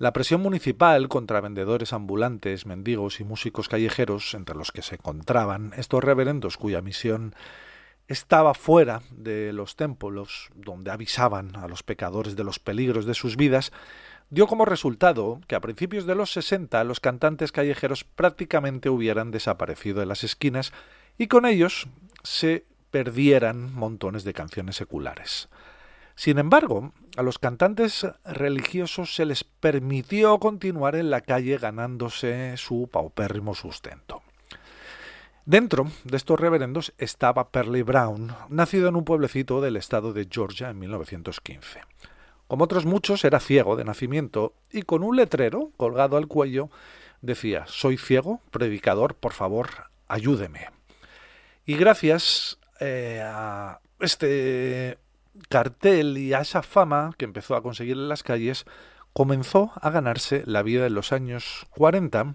La 0.00 0.12
presión 0.12 0.40
municipal 0.40 1.08
contra 1.08 1.40
vendedores 1.40 1.92
ambulantes, 1.92 2.64
mendigos 2.64 3.20
y 3.20 3.24
músicos 3.24 3.68
callejeros, 3.68 4.34
entre 4.34 4.56
los 4.56 4.72
que 4.72 4.82
se 4.82 4.94
encontraban 4.94 5.72
estos 5.76 6.04
reverendos 6.04 6.56
cuya 6.56 6.80
misión 6.80 7.34
estaba 8.08 8.54
fuera 8.54 9.02
de 9.10 9.52
los 9.52 9.76
templos 9.76 10.48
donde 10.54 10.90
avisaban 10.90 11.54
a 11.54 11.68
los 11.68 11.82
pecadores 11.82 12.34
de 12.34 12.44
los 12.44 12.58
peligros 12.58 13.04
de 13.04 13.14
sus 13.14 13.36
vidas, 13.36 13.72
dio 14.30 14.46
como 14.46 14.64
resultado 14.64 15.40
que 15.46 15.56
a 15.56 15.60
principios 15.60 16.06
de 16.06 16.14
los 16.14 16.32
60 16.32 16.82
los 16.84 17.00
cantantes 17.00 17.52
callejeros 17.52 18.04
prácticamente 18.04 18.88
hubieran 18.88 19.30
desaparecido 19.30 20.00
de 20.00 20.06
las 20.06 20.24
esquinas 20.24 20.72
y 21.18 21.26
con 21.26 21.44
ellos 21.44 21.88
se 22.22 22.64
perdieran 22.90 23.74
montones 23.74 24.24
de 24.24 24.32
canciones 24.32 24.76
seculares. 24.76 25.48
Sin 26.14 26.38
embargo, 26.38 26.92
a 27.16 27.22
los 27.22 27.38
cantantes 27.38 28.06
religiosos 28.24 29.14
se 29.14 29.24
les 29.24 29.42
permitió 29.42 30.38
continuar 30.38 30.94
en 30.94 31.10
la 31.10 31.22
calle 31.22 31.56
ganándose 31.56 32.56
su 32.56 32.88
paupérrimo 32.92 33.54
sustento. 33.54 34.22
Dentro 35.46 35.90
de 36.04 36.16
estos 36.16 36.38
reverendos 36.38 36.92
estaba 36.98 37.48
Perley 37.48 37.82
Brown, 37.82 38.34
nacido 38.50 38.88
en 38.88 38.96
un 38.96 39.04
pueblecito 39.04 39.60
del 39.60 39.76
estado 39.76 40.12
de 40.12 40.28
Georgia 40.30 40.68
en 40.68 40.78
1915. 40.78 41.80
Como 42.50 42.64
otros 42.64 42.84
muchos, 42.84 43.24
era 43.24 43.38
ciego 43.38 43.76
de 43.76 43.84
nacimiento 43.84 44.54
y 44.72 44.82
con 44.82 45.04
un 45.04 45.14
letrero 45.14 45.70
colgado 45.76 46.16
al 46.16 46.26
cuello 46.26 46.68
decía 47.20 47.64
Soy 47.68 47.96
ciego, 47.96 48.40
predicador, 48.50 49.14
por 49.14 49.34
favor, 49.34 49.68
ayúdeme. 50.08 50.68
Y 51.64 51.76
gracias 51.76 52.58
eh, 52.80 53.22
a 53.24 53.78
este 54.00 54.98
cartel 55.48 56.18
y 56.18 56.32
a 56.32 56.40
esa 56.40 56.64
fama 56.64 57.14
que 57.16 57.24
empezó 57.24 57.54
a 57.54 57.62
conseguir 57.62 57.96
en 57.96 58.08
las 58.08 58.24
calles, 58.24 58.64
comenzó 59.12 59.70
a 59.80 59.90
ganarse 59.90 60.42
la 60.44 60.64
vida 60.64 60.86
en 60.86 60.94
los 60.94 61.12
años 61.12 61.68
40 61.76 62.34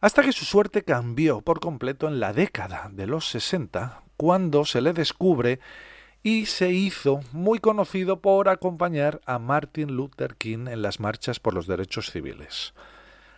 hasta 0.00 0.22
que 0.24 0.32
su 0.32 0.46
suerte 0.46 0.82
cambió 0.82 1.42
por 1.42 1.60
completo 1.60 2.08
en 2.08 2.18
la 2.18 2.32
década 2.32 2.90
de 2.90 3.06
los 3.06 3.28
60, 3.28 4.02
cuando 4.16 4.64
se 4.64 4.80
le 4.80 4.92
descubre 4.92 5.60
y 6.22 6.46
se 6.46 6.70
hizo 6.72 7.20
muy 7.32 7.58
conocido 7.58 8.20
por 8.20 8.48
acompañar 8.48 9.20
a 9.26 9.38
Martin 9.38 9.94
Luther 9.94 10.34
King 10.36 10.66
en 10.68 10.82
las 10.82 11.00
marchas 11.00 11.40
por 11.40 11.54
los 11.54 11.66
derechos 11.66 12.10
civiles. 12.10 12.74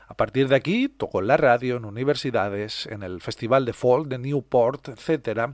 A 0.09 0.14
partir 0.14 0.49
de 0.49 0.57
aquí 0.57 0.89
tocó 0.89 1.20
en 1.20 1.28
la 1.28 1.37
radio, 1.37 1.76
en 1.76 1.85
universidades, 1.85 2.87
en 2.87 3.03
el 3.03 3.20
Festival 3.20 3.64
de 3.64 3.72
Folk 3.72 4.09
de 4.09 4.18
Newport, 4.18 4.89
etc., 4.89 5.53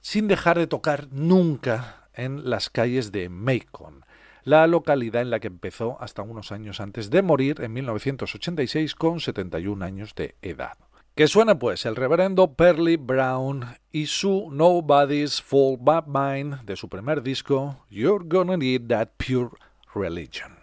sin 0.00 0.28
dejar 0.28 0.58
de 0.58 0.66
tocar 0.66 1.08
nunca 1.10 2.08
en 2.14 2.48
las 2.48 2.70
calles 2.70 3.10
de 3.10 3.28
Macon, 3.28 4.04
la 4.44 4.66
localidad 4.66 5.22
en 5.22 5.30
la 5.30 5.40
que 5.40 5.48
empezó 5.48 6.00
hasta 6.00 6.22
unos 6.22 6.52
años 6.52 6.80
antes 6.80 7.10
de 7.10 7.22
morir 7.22 7.62
en 7.62 7.72
1986 7.72 8.94
con 8.94 9.18
71 9.18 9.84
años 9.84 10.14
de 10.14 10.36
edad. 10.42 10.76
Que 11.16 11.28
suena 11.28 11.60
pues 11.60 11.86
el 11.86 11.94
reverendo 11.94 12.54
Perley 12.54 12.96
Brown 12.96 13.76
y 13.92 14.06
su 14.06 14.48
Nobody's 14.50 15.40
Fault 15.40 15.78
But 15.80 16.06
Mine 16.08 16.56
de 16.64 16.74
su 16.74 16.88
primer 16.88 17.22
disco 17.22 17.84
You're 17.88 18.24
Gonna 18.26 18.56
Need 18.56 18.88
That 18.88 19.10
Pure 19.16 19.50
Religion. 19.94 20.58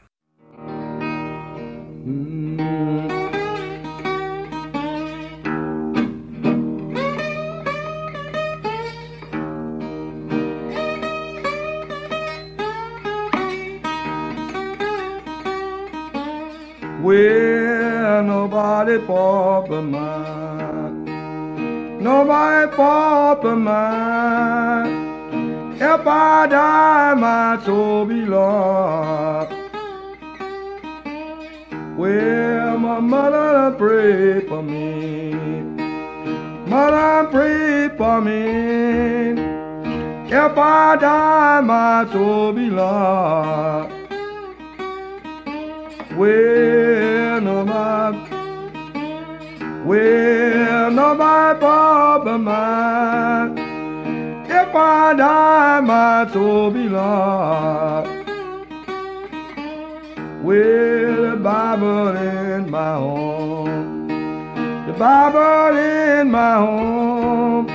Nobody 18.42 18.98
bought 18.98 19.70
but 19.70 19.84
mine. 19.84 21.06
Nobody 22.02 22.76
bought 22.76 23.44
but 23.44 23.56
mine. 23.56 24.94
If 25.76 26.08
I 26.08 26.48
die, 26.48 27.14
my 27.14 27.64
soul 27.64 28.06
be 28.06 28.22
lost. 28.26 29.54
Well, 32.00 32.80
my 32.80 33.00
mother 33.00 33.78
prayed 33.78 34.48
for 34.48 34.64
me. 34.64 35.34
Mother 36.74 37.30
prayed 37.30 37.92
for 37.96 38.22
me. 38.22 38.42
If 40.44 40.58
I 40.58 40.96
die, 41.00 41.62
my 41.62 42.12
soul 42.12 42.54
be 42.54 42.72
lost. 42.72 44.02
Well, 46.18 47.42
nobody, 47.42 48.31
well, 49.86 50.92
nobody 50.92 51.60
bother 51.60 52.38
mine. 52.38 53.58
If 54.46 54.76
I 54.76 55.14
die, 55.14 55.80
my 55.82 56.32
soul 56.32 56.72
be 56.72 56.88
lost. 56.88 58.10
Well, 60.44 61.32
the 61.32 61.38
Bible 61.38 62.18
in 62.18 62.70
my 62.70 62.94
home, 62.96 64.08
the 64.88 64.94
Bible 64.94 65.78
in 65.78 66.32
my 66.32 66.56
home. 66.56 67.70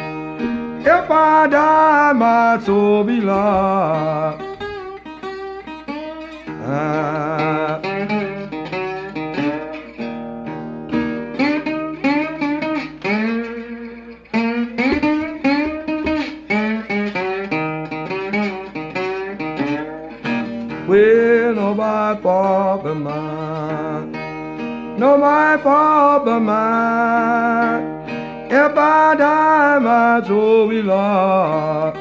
If 0.80 1.10
I 1.10 1.46
die, 1.48 2.12
my 2.12 2.60
soul 2.64 3.04
be 3.04 3.20
lost. 3.20 4.42
Ah. 6.68 7.95
Nobody 21.86 22.20
bother 22.20 22.94
mine. 22.96 24.10
Nobody 24.98 25.62
bother 25.62 26.40
mine. 26.40 27.84
If 28.50 28.76
I 28.76 29.14
die, 29.14 29.78
my 29.78 30.20
be 30.68 30.82
lost. 30.82 31.96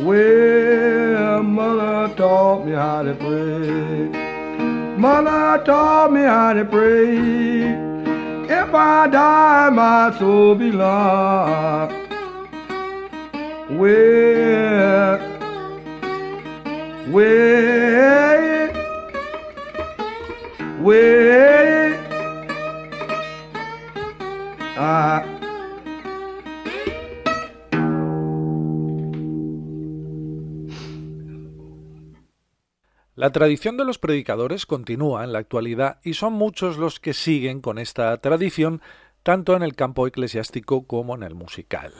Well, 0.00 1.42
mother 1.44 2.12
taught 2.16 2.66
me 2.66 2.72
how 2.72 3.02
to 3.04 3.14
pray. 3.14 4.08
Mother 4.98 5.64
taught 5.64 6.12
me 6.12 6.22
how 6.22 6.52
to 6.52 6.64
pray. 6.64 7.16
If 8.60 8.74
I 8.74 9.06
die, 9.06 9.70
my 9.70 10.18
soul 10.18 10.56
be 10.56 10.72
lost. 10.72 11.94
Well, 13.70 15.29
Ah. 24.82 25.24
La 33.16 33.32
tradición 33.32 33.76
de 33.76 33.84
los 33.84 33.98
predicadores 33.98 34.64
continúa 34.64 35.24
en 35.24 35.32
la 35.32 35.40
actualidad 35.40 35.98
y 36.04 36.14
son 36.14 36.32
muchos 36.34 36.78
los 36.78 37.00
que 37.00 37.12
siguen 37.12 37.60
con 37.60 37.78
esta 37.78 38.16
tradición 38.18 38.80
tanto 39.22 39.56
en 39.56 39.62
el 39.62 39.74
campo 39.74 40.06
eclesiástico 40.06 40.86
como 40.86 41.16
en 41.16 41.24
el 41.24 41.34
musical. 41.34 41.92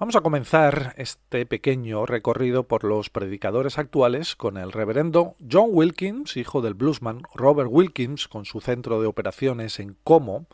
Vamos 0.00 0.16
a 0.16 0.22
comenzar 0.22 0.94
este 0.96 1.44
pequeño 1.44 2.06
recorrido 2.06 2.62
por 2.62 2.84
los 2.84 3.10
predicadores 3.10 3.76
actuales 3.76 4.34
con 4.34 4.56
el 4.56 4.72
reverendo 4.72 5.36
John 5.52 5.68
Wilkins, 5.72 6.38
hijo 6.38 6.62
del 6.62 6.72
bluesman 6.72 7.20
Robert 7.34 7.68
Wilkins, 7.70 8.26
con 8.26 8.46
su 8.46 8.62
centro 8.62 9.02
de 9.02 9.06
operaciones 9.06 9.78
en 9.78 9.98
Como, 10.02 10.46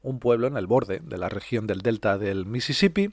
un 0.00 0.18
pueblo 0.18 0.46
en 0.46 0.56
el 0.56 0.66
borde 0.66 1.00
de 1.04 1.18
la 1.18 1.28
región 1.28 1.66
del 1.66 1.82
delta 1.82 2.16
del 2.16 2.46
Mississippi, 2.46 3.10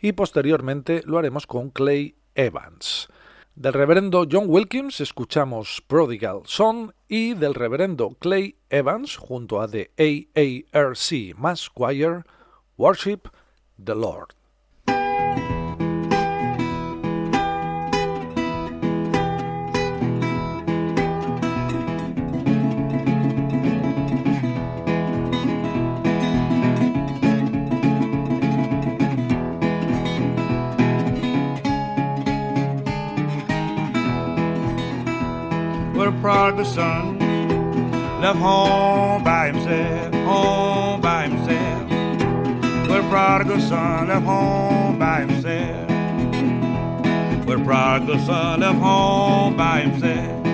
y 0.00 0.12
posteriormente 0.12 1.02
lo 1.04 1.18
haremos 1.18 1.46
con 1.46 1.68
Clay 1.68 2.14
Evans. 2.34 3.08
Del 3.54 3.74
reverendo 3.74 4.26
John 4.32 4.46
Wilkins 4.48 5.02
escuchamos 5.02 5.82
Prodigal 5.86 6.40
Son 6.46 6.94
y 7.06 7.34
del 7.34 7.54
reverendo 7.54 8.16
Clay 8.18 8.56
Evans 8.70 9.18
junto 9.18 9.60
a 9.60 9.68
The 9.68 9.90
AARC 9.98 11.36
Mass 11.36 11.68
Choir 11.68 12.24
Worship 12.78 13.28
the 13.76 13.94
Lord. 13.94 14.37
A 36.08 36.20
prodigal 36.22 36.64
son 36.64 37.18
left 38.22 38.38
home 38.38 39.22
by 39.22 39.48
himself, 39.48 40.14
home 40.24 41.00
by 41.02 41.28
himself. 41.28 41.82
What 42.88 43.00
a 43.00 43.08
prodigal 43.10 43.60
son 43.60 44.08
left 44.08 44.24
home 44.24 44.98
by 44.98 45.26
himself. 45.26 45.90
What 47.46 47.60
a 47.60 47.64
prodigal 47.64 48.18
son 48.20 48.60
left 48.60 48.78
home 48.78 49.54
by 49.54 49.80
himself. 49.82 50.46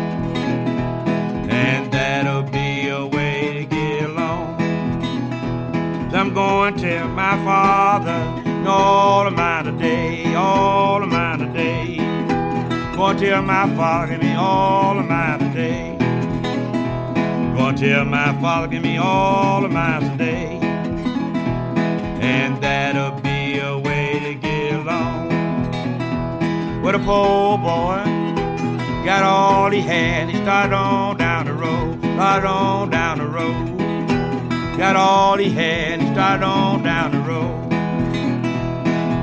And 1.53 1.93
that'll 1.93 2.43
be 2.43 2.89
a 2.89 3.07
way 3.07 3.53
to 3.55 3.65
get 3.65 4.11
along. 4.11 4.61
I'm 6.13 6.35
going 6.35 6.75
to 6.75 6.81
tell 6.81 7.09
my 7.09 7.37
father 7.45 8.43
all 8.69 9.29
of 9.29 9.35
mine 9.35 9.67
today, 9.67 10.35
all 10.35 11.01
of 11.01 11.09
mine 11.09 11.39
today. 11.39 11.54
Gonna 12.97 13.19
tell 13.19 13.43
my 13.43 13.75
father, 13.75 14.13
give 14.13 14.23
me 14.23 14.35
all 14.37 14.97
of 14.97 15.05
mine 15.05 15.41
today. 15.41 15.97
Gonna 17.57 17.77
tell 17.77 18.05
my 18.05 18.41
father, 18.41 18.69
give 18.69 18.85
me 18.85 18.99
all 18.99 19.65
of 19.65 19.73
mine 19.73 20.13
today. 20.13 20.61
And 22.21 22.63
that'll 22.63 23.21
be 23.21 23.59
a 23.59 23.77
way 23.77 24.21
to 24.21 24.35
get 24.37 24.75
along. 24.75 25.29
With 26.83 26.95
a 26.95 27.01
poor 27.01 27.59
boy, 27.59 28.05
got 29.05 29.25
all 29.25 29.73
he 29.73 29.81
had, 29.81 30.31
he 30.31 30.37
started 30.43 30.73
on 30.73 31.17
down 31.17 31.47
the 31.47 31.53
road, 31.53 31.99
started 32.01 32.47
on 32.47 32.91
down 32.91 33.19
the 33.19 33.27
road. 33.27 33.77
Got 34.79 34.95
all 34.95 35.37
he 35.37 35.51
had, 35.51 36.01
he 36.01 36.13
started 36.13 36.45
on 36.45 36.85
down 36.85 37.11
the 37.11 37.19
road. 37.19 37.71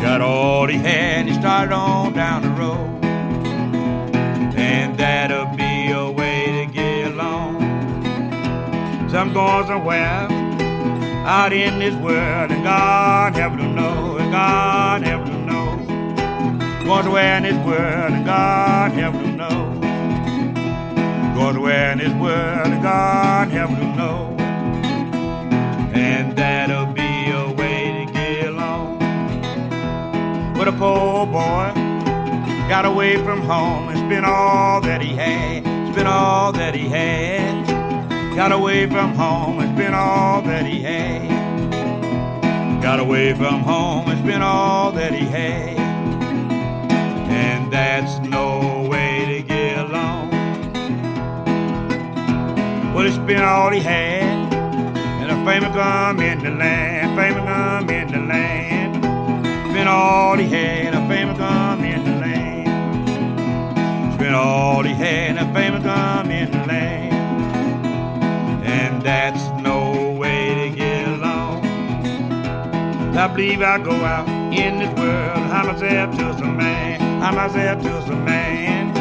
Got 0.01 0.19
all 0.19 0.67
he 0.67 0.77
had, 0.77 1.25
he 1.25 1.33
started 1.35 1.73
on 1.73 2.11
down 2.11 2.41
the 2.41 2.49
road 2.49 2.90
that'll 5.01 5.47
be 5.57 5.91
a 5.91 6.11
way 6.11 6.45
to 6.45 6.71
get 6.71 7.07
along. 7.07 7.59
So 9.09 9.17
I'm 9.17 9.33
going 9.33 9.65
somewhere 9.65 10.27
out 11.25 11.51
in 11.51 11.79
this 11.79 11.95
world, 11.95 12.51
and 12.51 12.63
God 12.63 13.35
help 13.35 13.53
to 13.57 13.67
know, 13.67 14.17
and 14.17 14.31
God 14.31 15.01
help 15.01 15.25
to 15.25 15.37
know. 15.49 15.75
Going 16.85 17.03
somewhere 17.03 17.37
in 17.37 17.43
this 17.43 17.65
world, 17.65 18.13
and 18.13 18.25
God 18.25 18.91
help 18.91 19.15
to 19.15 19.31
know. 19.31 19.73
Going 21.33 21.53
somewhere 21.55 21.91
in 21.93 21.97
this 21.97 22.13
world, 22.13 22.67
and 22.67 22.83
God 22.83 23.47
help 23.47 23.71
to 23.71 23.95
know. 23.95 24.35
And 25.95 26.37
that'll 26.37 26.93
be 26.93 27.31
a 27.31 27.51
way 27.53 28.05
to 28.05 28.13
get 28.13 28.49
along. 28.49 28.99
But 30.55 30.67
a 30.67 30.71
poor 30.71 31.25
boy 31.25 31.90
got 32.71 32.85
away 32.85 33.17
from 33.17 33.41
home 33.41 33.89
and 33.89 33.97
spent 33.97 34.25
all 34.25 34.79
that 34.79 35.01
he 35.01 35.13
had, 35.13 35.61
spent 35.91 36.07
all 36.07 36.53
that 36.53 36.73
he 36.73 36.87
had. 36.87 37.67
Got 38.33 38.53
away 38.53 38.89
from 38.89 39.13
home 39.13 39.59
and 39.59 39.77
spent 39.77 39.93
all 39.93 40.41
that 40.43 40.65
he 40.65 40.81
had. 40.81 41.27
Got 42.81 43.01
away 43.01 43.33
from 43.33 43.59
home 43.59 44.07
and 44.07 44.17
spent 44.23 44.41
all 44.41 44.93
that 44.93 45.11
he 45.13 45.25
had. 45.25 45.77
And 47.29 47.69
that's 47.73 48.25
no 48.29 48.87
way 48.89 49.25
to 49.25 49.41
get 49.45 49.77
along. 49.77 50.29
Well, 52.93 53.03
he 53.05 53.11
spent 53.11 53.43
all 53.43 53.69
he 53.71 53.81
had, 53.81 54.53
and 54.53 55.29
a 55.29 55.35
famous 55.43 55.75
come 55.75 56.21
in 56.21 56.39
the 56.41 56.51
land, 56.51 57.19
famous 57.19 57.43
come 57.43 57.89
in 57.89 58.11
the 58.13 58.19
land. 58.19 59.03
Spent 59.71 59.89
all 59.89 60.37
he 60.37 60.47
had, 60.47 60.93
a 60.93 61.05
famous 61.09 61.37
land. 61.37 61.70
All 64.33 64.83
he 64.83 64.93
had, 64.93 65.37
a 65.37 65.53
famous 65.53 65.83
come 65.83 66.31
in 66.31 66.51
the 66.51 66.65
land. 66.65 67.13
And 68.65 69.01
that's 69.01 69.43
no 69.61 70.11
way 70.11 70.69
to 70.69 70.75
get 70.75 71.07
along. 71.07 71.65
I 73.17 73.27
believe 73.27 73.61
I 73.61 73.77
go 73.77 73.91
out 73.91 74.27
in 74.53 74.79
this 74.79 74.93
world, 74.97 75.37
I 75.37 75.63
myself 75.63 76.17
just 76.17 76.39
a 76.39 76.47
man, 76.47 77.21
I 77.21 77.31
myself 77.31 77.83
just 77.83 78.07
a 78.07 78.15
man. 78.15 78.93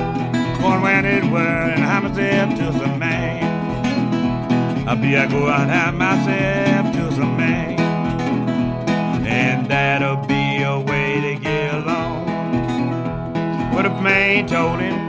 Going 0.61 0.83
around 0.83 1.05
this 1.05 1.25
world 1.25 1.71
and 1.73 1.85
I 1.85 2.01
myself 2.01 2.59
to 2.59 2.79
some 2.79 2.99
man. 2.99 4.87
I 4.87 4.95
be 4.95 5.17
I 5.17 5.27
go 5.27 5.49
out 5.49 5.71
and 5.71 5.97
myself 5.97 6.95
just 6.95 7.17
a 7.17 7.25
man. 7.25 7.81
And 9.27 9.67
that'll 9.69 10.17
be 10.27 10.63
a 10.63 10.79
way 10.79 11.21
to 11.23 11.41
get 11.41 11.75
along. 11.75 12.27
What 13.73 13.87
if 13.87 13.99
man 14.03 14.47
told 14.47 14.81
him, 14.81 15.00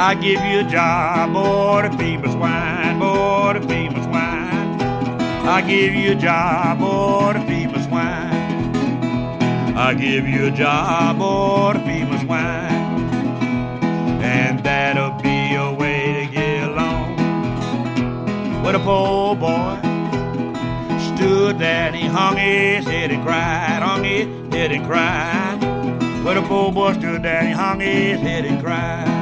I 0.00 0.14
give 0.14 0.44
you 0.44 0.60
a 0.60 0.62
job, 0.62 1.32
boy, 1.32 1.82
to 1.82 1.90
feed 1.98 2.24
wine, 2.24 3.00
boy, 3.00 3.54
to 3.54 3.60
feed 3.66 3.90
my. 4.12 4.78
I 5.44 5.60
give 5.60 5.92
you 5.92 6.12
a 6.12 6.14
job, 6.14 6.78
boy, 6.78 7.32
to 7.32 7.40
feed 7.40 7.90
wine. 7.90 8.76
I 9.76 9.94
give 9.94 10.28
you 10.28 10.46
a 10.46 10.50
job, 10.52 11.18
boy, 11.18 11.72
to 11.72 11.80
feed 11.80 12.28
wine. 12.28 13.10
And 14.22 14.62
that'll 14.62 15.20
be 15.20 15.56
a 15.56 15.72
way 15.74 16.26
to 16.26 16.32
get 16.32 16.68
along. 16.68 17.16
What 18.62 18.76
a 18.76 18.78
poor 18.78 19.34
boy 19.34 19.80
stood 21.12 21.58
there 21.58 21.88
and 21.88 21.96
he 21.96 22.06
hung 22.06 22.36
his 22.36 22.84
head 22.84 23.10
and 23.10 23.24
cried, 23.24 23.82
hung 23.82 24.04
his 24.04 24.54
head 24.54 24.70
and 24.70 24.86
cried. 24.86 25.58
What 26.24 26.36
a 26.36 26.42
poor 26.42 26.70
boy 26.70 26.92
stood 26.92 27.24
there 27.24 27.40
and 27.40 27.48
he 27.48 27.52
hung 27.52 27.80
his 27.80 28.20
head 28.20 28.44
and 28.44 28.62
cried. 28.62 29.17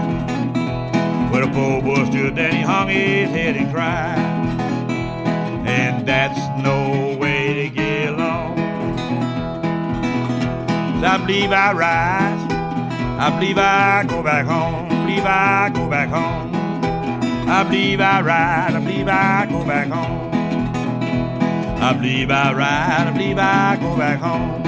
What 1.36 1.44
a 1.44 1.52
poor 1.52 1.82
boy 1.82 2.02
stood 2.06 2.38
and 2.38 2.54
he 2.54 2.62
hung 2.62 2.88
his 2.88 3.28
head 3.28 3.56
and 3.56 3.70
cried. 3.70 4.16
And 5.68 6.08
that's 6.08 6.38
no 6.64 7.14
way 7.18 7.52
to 7.52 7.68
get 7.68 8.14
along. 8.14 8.56
So 10.98 11.06
I 11.06 11.18
believe 11.18 11.52
I 11.52 11.72
rise. 11.74 12.52
I 13.20 13.38
believe 13.38 13.58
I 13.58 14.04
go 14.08 14.22
back 14.22 14.46
home. 14.46 14.86
I 14.86 15.04
believe 15.04 15.24
I 15.26 15.70
go 15.74 15.90
back 15.90 16.08
home. 16.08 16.54
I 17.50 17.64
believe 17.64 18.00
I 18.00 18.22
ride. 18.22 18.74
I 18.74 18.80
believe 18.80 19.06
I 19.06 19.44
go 19.44 19.62
back 19.62 19.88
home. 19.88 20.30
I 21.82 21.92
believe 21.92 22.30
I 22.30 22.54
ride. 22.54 23.08
I 23.08 23.10
believe 23.10 23.36
I 23.36 23.76
go 23.76 23.94
back 23.94 24.20
home. 24.20 24.62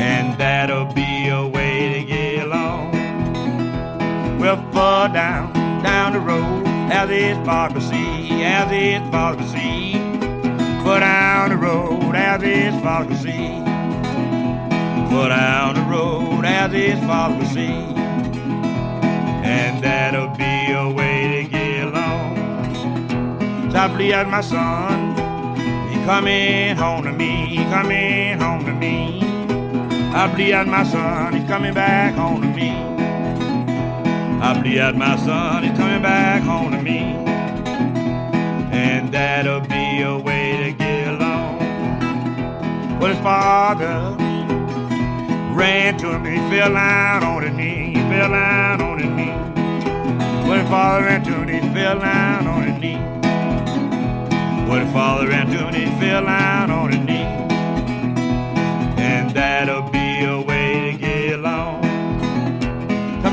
And 0.00 0.38
that'll 0.38 0.90
be 0.94 1.28
a 1.28 1.46
way. 1.46 1.59
Well, 4.40 4.56
far 4.72 5.10
down, 5.10 5.52
down 5.82 6.14
the 6.14 6.18
road, 6.18 6.66
as 6.66 7.08
to 7.10 7.80
see, 7.82 8.42
as 8.42 8.70
to 8.70 9.48
see. 9.50 9.92
Far 10.82 11.00
down 11.00 11.50
the 11.50 11.58
road, 11.58 12.16
as 12.16 12.40
to 12.40 13.16
see. 13.18 13.60
Far 15.10 15.28
down 15.28 15.74
the 15.74 15.82
road, 15.82 16.46
as 16.46 16.72
to 16.72 17.46
see. 17.52 17.68
And 19.44 19.84
that'll 19.84 20.28
be 20.28 20.72
a 20.72 20.88
way 20.88 21.42
to 21.42 21.50
get 21.50 21.88
along. 21.88 22.74
So 23.70 23.76
I 23.78 23.88
believe 23.88 24.14
as 24.14 24.26
my 24.26 24.40
son, 24.40 25.16
he 25.90 26.02
coming 26.06 26.76
home 26.76 27.04
to 27.04 27.12
me, 27.12 27.56
coming 27.70 28.38
home 28.40 28.64
to 28.64 28.72
me. 28.72 29.20
I 30.14 30.28
believe 30.28 30.54
as 30.54 30.66
my 30.66 30.84
son, 30.84 31.34
he's 31.34 31.46
coming 31.46 31.74
back 31.74 32.14
home 32.14 32.40
to 32.40 32.48
me. 32.48 32.99
I 34.50 34.62
that 34.74 34.96
my 34.96 35.16
son 35.16 35.62
is 35.62 35.78
coming 35.78 36.02
back 36.02 36.42
home 36.42 36.72
to 36.72 36.82
me. 36.82 36.98
And 38.72 39.12
that'll 39.12 39.60
be 39.60 40.02
a 40.02 40.18
way 40.18 40.56
to 40.64 40.72
get 40.72 41.06
along. 41.06 41.58
Well, 42.98 43.14
his 43.14 43.20
father 43.20 44.16
ran 45.54 45.96
to 45.98 46.18
me, 46.18 46.36
fell 46.50 46.72
down 46.72 47.22
on 47.22 47.42
his 47.44 47.52
knee, 47.52 47.90
He 47.90 48.00
fell 48.10 48.30
down 48.30 48.80
on 48.80 48.98
his 48.98 49.10
knee. 49.10 49.36
Well, 50.48 50.58
his 50.58 50.68
father 50.68 51.04
ran 51.04 51.22
to 51.22 51.38
me, 51.46 51.60
fell 51.72 52.00
down 52.00 52.46
on 52.48 52.62
his 52.64 52.80
knee. 52.80 52.98
Well, 54.68 54.84
his 54.84 54.92
father 54.92 55.28
ran 55.28 55.46
to 55.46 55.70
me, 55.70 55.86
fell 56.00 56.24
down 56.24 56.72
on 56.72 56.90
his 56.90 57.04
knee. 57.06 57.22
And 58.98 59.30
that'll 59.30 59.88
be 59.90 59.99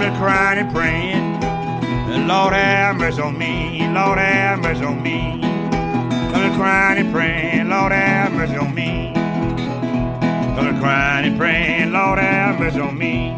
coming 0.07 0.19
crying 0.21 0.59
and 0.59 0.73
praying. 0.73 2.27
Lord 2.27 2.53
have 2.53 2.95
mercy 2.97 3.21
on 3.21 3.37
me, 3.37 3.87
Lord 3.93 4.17
have 4.17 4.59
mercy 4.59 4.83
on 4.83 5.01
me. 5.03 5.41
Come 5.41 6.31
Coming 6.31 6.53
crying 6.55 6.99
and 6.99 7.13
praying, 7.13 7.69
Lord 7.69 7.91
have 7.91 8.31
mercy 8.31 8.55
on 8.55 8.73
me. 8.73 9.11
Come 9.13 10.55
Coming 10.55 10.79
crying 10.79 11.27
and 11.27 11.37
praying, 11.37 11.91
Lord 11.91 12.19
have 12.19 12.59
mercy 12.59 12.79
on 12.79 12.97
me. 12.97 13.35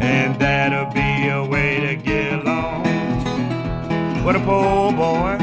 And 0.00 0.38
that'll 0.40 0.92
be 0.92 1.28
a 1.28 1.44
way 1.44 1.80
to 1.86 1.96
get 1.96 2.40
along. 2.40 2.84
What 4.24 4.36
a 4.36 4.40
poor 4.40 4.92
boy 4.92 5.38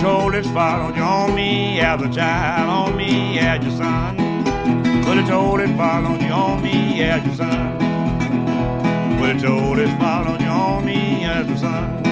told 0.00 0.34
his 0.34 0.46
father, 0.50 0.96
you 0.96 1.02
own 1.02 1.34
me 1.34 1.80
as 1.80 2.00
a 2.02 2.12
child, 2.12 2.90
own 2.90 2.96
me 2.96 3.38
as 3.38 3.62
your 3.62 3.76
son. 3.76 4.16
But 5.04 5.18
he 5.18 5.28
told 5.28 5.60
his 5.60 5.70
father, 5.76 6.24
you 6.24 6.32
own 6.32 6.62
me 6.62 7.02
as 7.02 7.24
your 7.24 7.34
son. 7.34 7.91
But 9.22 9.36
he 9.36 9.40
told 9.40 9.78
his 9.78 9.88
father, 10.00 10.30
Don't 10.30 10.40
you 10.40 10.48
own 10.48 10.84
me 10.84 11.24
as 11.24 11.48
a 11.48 11.56
son. 11.56 12.04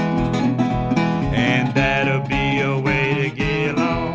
And 1.35 1.75
that'll 1.75 2.21
be 2.29 2.61
a 2.61 2.79
way 2.79 3.15
to 3.15 3.31
get 3.31 3.75
along. 3.75 4.15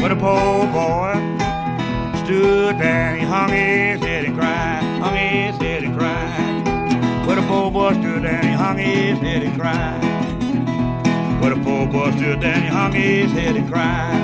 But 0.00 0.10
a 0.10 0.16
poor 0.16 0.66
boy 0.72 1.39
stood 2.30 2.78
there, 2.78 3.16
he 3.16 3.24
hung 3.24 3.50
his 3.50 4.00
head 4.00 4.24
and 4.24 4.36
cried, 4.36 4.82
hung 5.02 5.16
his 5.16 5.56
head 5.56 5.82
and 5.82 5.98
cried. 5.98 7.26
But 7.26 7.38
a 7.38 7.42
poor 7.42 7.72
boy 7.72 7.92
stood 7.94 8.22
there, 8.22 8.40
he 8.40 8.52
hung 8.52 8.78
his 8.78 9.18
head 9.18 9.42
and 9.42 9.60
cried. 9.60 10.00
But 11.40 11.50
a 11.50 11.56
poor 11.56 11.88
boy 11.88 12.12
stood 12.12 12.40
there, 12.40 12.54
he 12.54 12.68
hung 12.68 12.92
his 12.92 13.32
head 13.32 13.56
and 13.56 13.68
cried. 13.68 14.14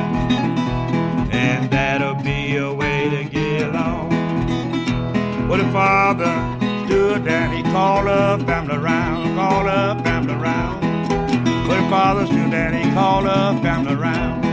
And 1.33 1.69
that'll 1.69 2.15
be 2.23 2.57
a 2.57 2.73
way 2.73 3.11
to 3.11 3.25
get 3.25 3.71
along. 3.71 4.11
But 5.49 5.59
a 5.59 5.69
father 5.73 6.35
stood 6.87 7.25
there, 7.25 7.51
he 7.51 7.65
called 7.65 8.07
up 8.07 8.41
family 8.43 8.77
around, 8.77 9.35
called 9.35 9.67
up 9.67 10.05
family 10.05 10.35
around. 10.35 10.81
But 11.67 11.81
a 11.81 11.91
father 11.91 12.25
stood 12.27 12.53
there, 12.53 12.73
he 12.73 12.89
called 12.93 13.27
up 13.27 13.61
family 13.63 13.95
around. 13.95 14.46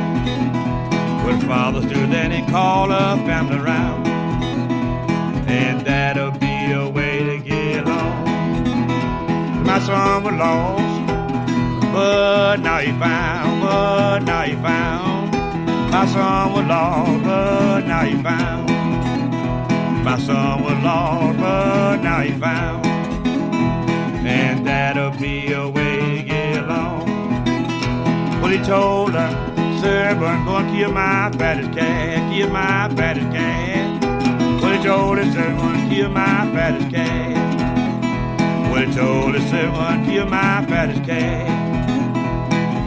But 1.24 1.42
father 1.44 1.82
stood 1.82 2.12
there 2.12 2.26
and 2.26 2.34
he 2.34 2.42
called 2.52 2.92
up 2.92 3.20
family 3.20 3.58
around. 3.58 4.06
And 5.48 5.82
that'll 5.86 6.32
be 6.32 6.72
a 6.72 6.90
way 6.90 7.24
to 7.24 7.38
get 7.38 7.86
along. 7.86 9.64
My 9.64 9.80
son 9.80 10.24
was 10.24 10.34
lost, 10.34 11.08
but 11.94 12.58
now 12.58 12.80
he 12.80 12.92
found, 12.92 13.62
but 13.62 14.20
now 14.20 14.42
he 14.44 14.56
found. 14.56 15.32
My 15.92 16.06
son 16.08 16.54
was 16.54 16.66
lost, 16.66 17.24
but 17.24 17.82
now 17.88 18.02
he 18.02 18.22
found. 18.22 18.70
My 20.04 20.18
son 20.18 20.64
was 20.64 20.84
lost, 20.84 21.40
but 21.40 21.98
now 21.98 22.20
he 22.22 22.32
found. 22.32 22.86
And 24.26 24.66
that'll 24.68 25.12
be 25.12 25.54
a 25.54 25.70
way 25.70 26.18
to 26.18 26.24
get 26.24 26.64
along. 26.64 27.06
Well, 28.42 28.52
he 28.52 28.58
told 28.60 29.14
her, 29.14 29.53
servant, 29.84 30.46
go 30.46 30.56
and 30.58 30.74
kill 30.74 30.92
my 30.94 31.30
fattest 31.38 31.74
cat, 31.74 32.34
kill 32.34 32.50
my 32.50 32.90
fattest 32.96 33.30
cat. 33.32 34.02
Well, 34.62 34.78
he 34.78 34.84
told 34.84 35.18
his 35.18 35.34
servant, 35.34 35.92
kill 35.92 36.10
my 36.10 36.50
fattest 36.54 36.90
cat. 36.90 38.72
Well, 38.72 38.86
he 38.86 38.94
told 38.94 39.36
his 39.36 39.50
servant, 39.50 40.06
kill 40.06 40.26
my 40.28 40.66
fattest 40.68 41.04
cat. 41.04 41.50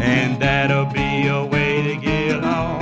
And 0.01 0.41
that'll 0.41 0.87
be 0.87 1.27
a 1.27 1.45
way 1.45 1.83
to 1.83 1.97
get 1.97 2.37
along. 2.37 2.81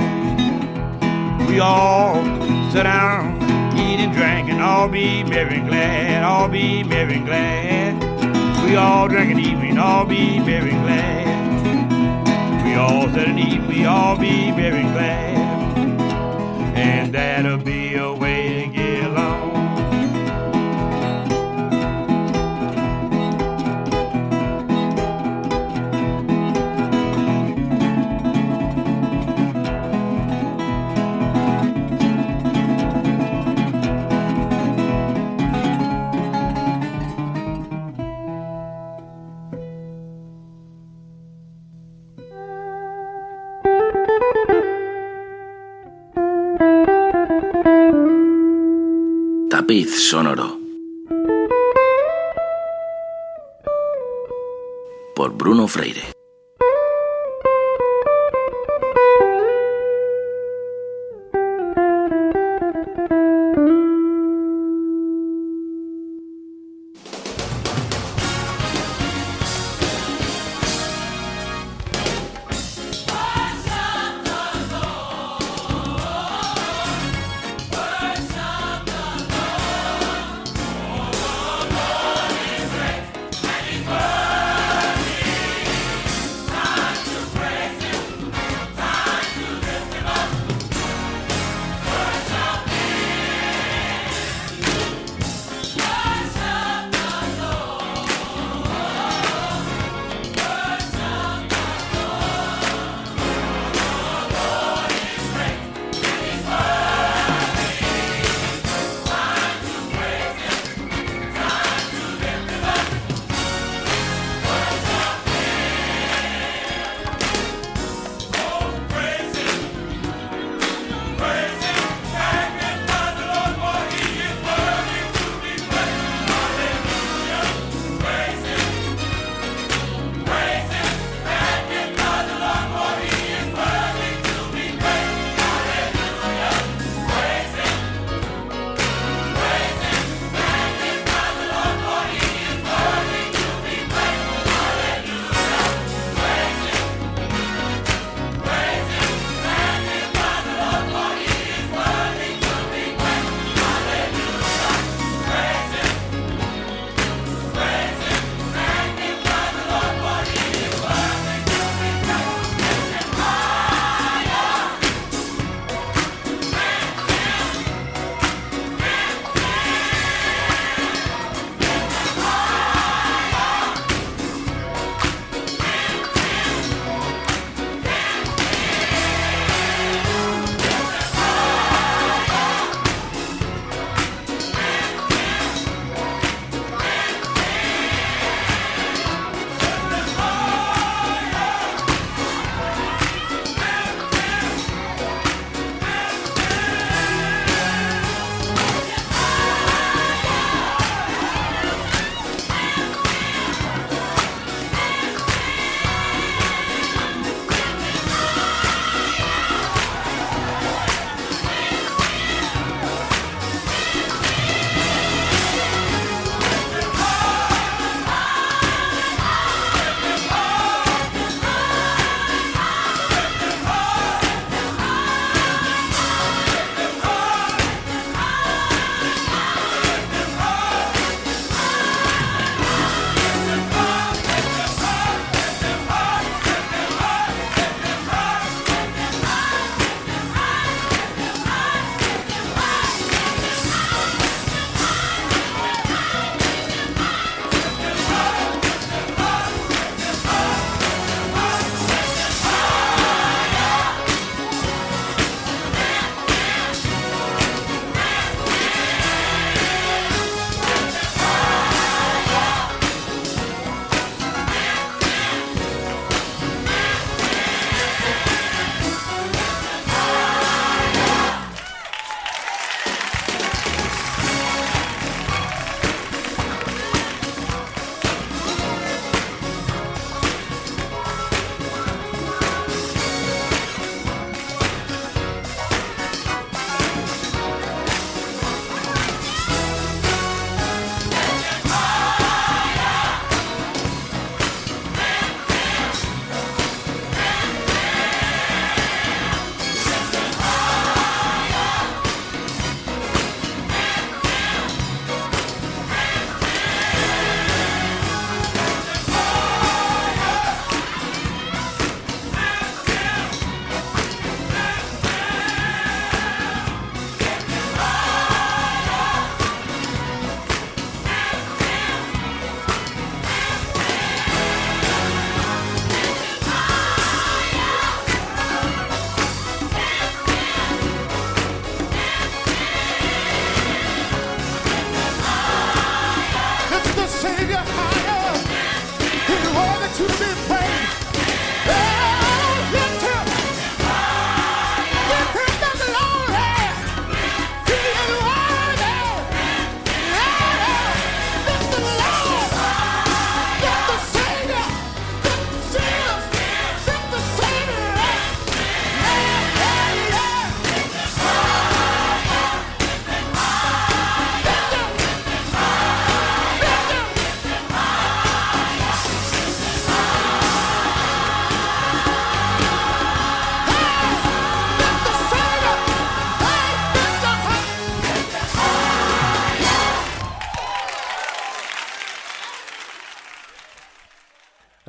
We 1.47 1.59
all 1.59 2.23
sit 2.71 2.83
down, 2.83 3.35
eat 3.77 3.99
and 3.99 4.13
drink 4.13 4.49
and 4.49 4.61
all 4.61 4.87
be 4.87 5.23
merry 5.25 5.57
and 5.57 5.67
glad, 5.67 6.23
all 6.23 6.47
be 6.47 6.83
merry 6.83 7.15
and 7.15 7.25
glad. 7.25 8.63
We 8.63 8.77
all 8.77 9.09
drink 9.09 9.31
and 9.31 9.39
eat, 9.41 9.57
we 9.57 9.77
all 9.77 10.05
be 10.05 10.39
merry 10.39 10.71
and 10.71 10.83
glad. 10.83 11.24
All 12.75 13.07
sit 13.09 13.27
and 13.29 13.39
eat, 13.39 13.61
we 13.67 13.85
all 13.85 14.17
be 14.17 14.51
very 14.51 14.83
glad. 14.83 15.77
And 16.75 17.13
that'll 17.13 17.57
be 17.57 17.95
a 17.95 18.13
way 18.13 18.64
Tapiz 49.65 50.09
sonoro. 50.09 50.59
Por 55.15 55.33
Bruno 55.33 55.67
Freire. 55.67 56.14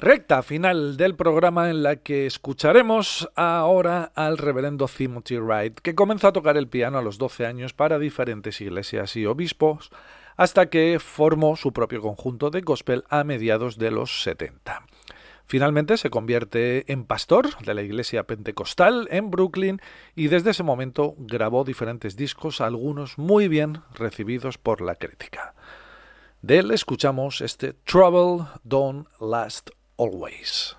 Recta 0.07 0.45
final 0.45 0.97
del 0.97 1.17
programa 1.17 1.69
en 1.69 1.83
la 1.83 1.97
que 1.97 2.27
escucharemos 2.27 3.29
ahora 3.35 4.13
al 4.15 4.39
reverendo 4.39 4.87
Timothy 4.87 5.39
Wright, 5.39 5.81
que 5.81 5.97
comenzó 5.97 6.29
a 6.29 6.33
tocar 6.33 6.57
el 6.57 6.69
piano 6.69 6.99
a 6.99 7.03
los 7.03 7.19
12 7.19 7.45
años 7.45 7.73
para 7.73 7.99
diferentes 7.99 8.61
iglesias 8.61 9.17
y 9.17 9.27
obispos, 9.27 9.91
hasta 10.37 10.67
que 10.67 11.01
formó 11.01 11.57
su 11.57 11.73
propio 11.73 12.03
conjunto 12.03 12.51
de 12.51 12.61
gospel 12.61 13.03
a 13.09 13.25
mediados 13.25 13.79
de 13.79 13.91
los 13.91 14.23
70. 14.23 14.87
Finalmente 15.45 15.97
se 15.97 16.09
convierte 16.09 16.85
en 16.93 17.05
pastor 17.05 17.59
de 17.65 17.75
la 17.75 17.83
iglesia 17.83 18.29
pentecostal 18.29 19.09
en 19.11 19.33
Brooklyn 19.33 19.81
y 20.15 20.29
desde 20.29 20.51
ese 20.51 20.63
momento 20.63 21.17
grabó 21.19 21.65
diferentes 21.65 22.15
discos, 22.15 22.61
algunos 22.61 23.19
muy 23.19 23.49
bien 23.49 23.81
recibidos 23.93 24.57
por 24.57 24.83
la 24.83 24.95
crítica. 24.95 25.57
De 26.43 26.59
él 26.59 26.71
escuchamos 26.71 27.41
este 27.41 27.73
Trouble 27.73 28.47
Don't 28.63 29.09
Last 29.21 29.71
Always. 29.99 30.75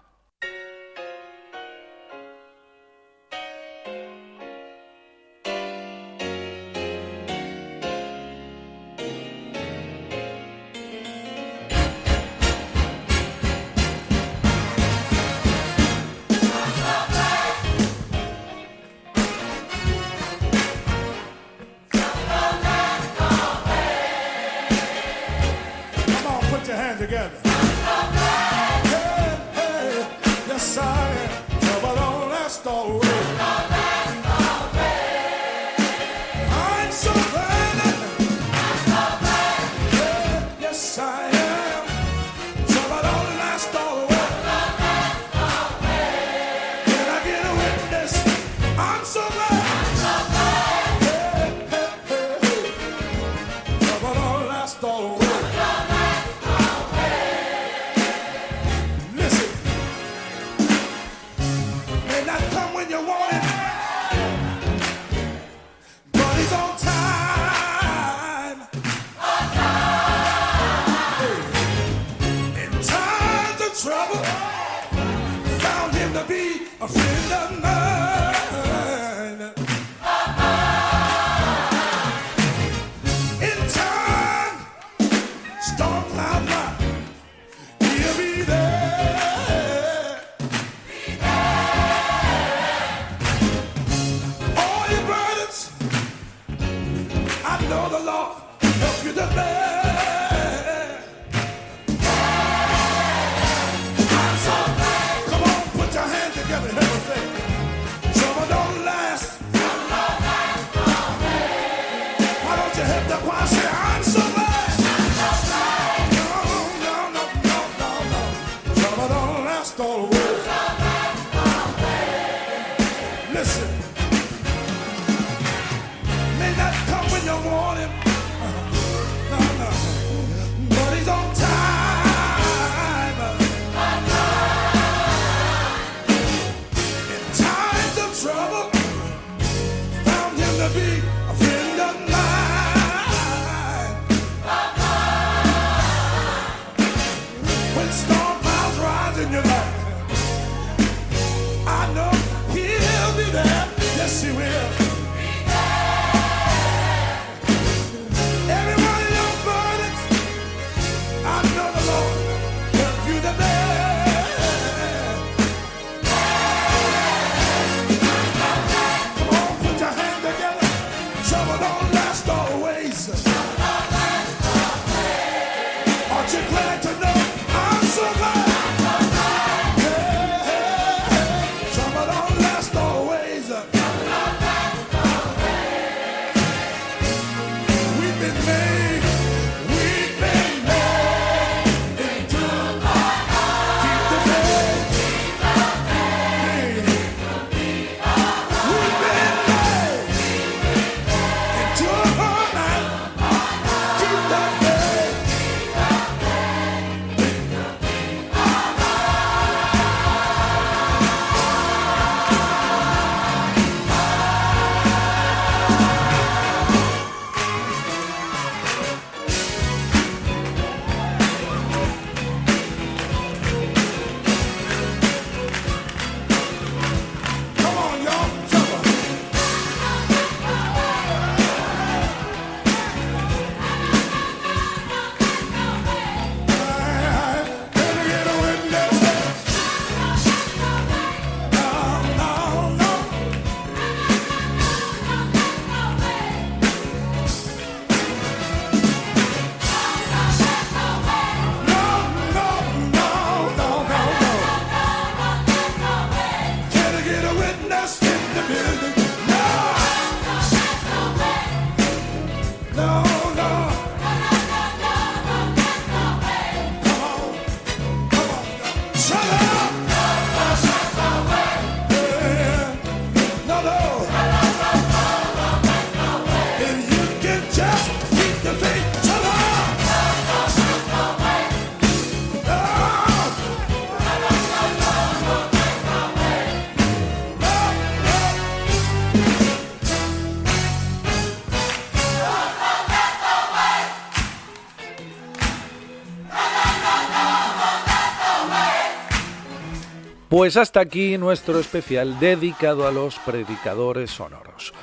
Pues 300.48 300.56
hasta 300.56 300.80
aquí 300.80 301.18
nuestro 301.18 301.60
especial 301.60 302.22
dedicado 302.22 302.88
a 302.88 302.91
los 302.93 303.20
predicadores 303.20 304.12
sonoros. 304.12 304.74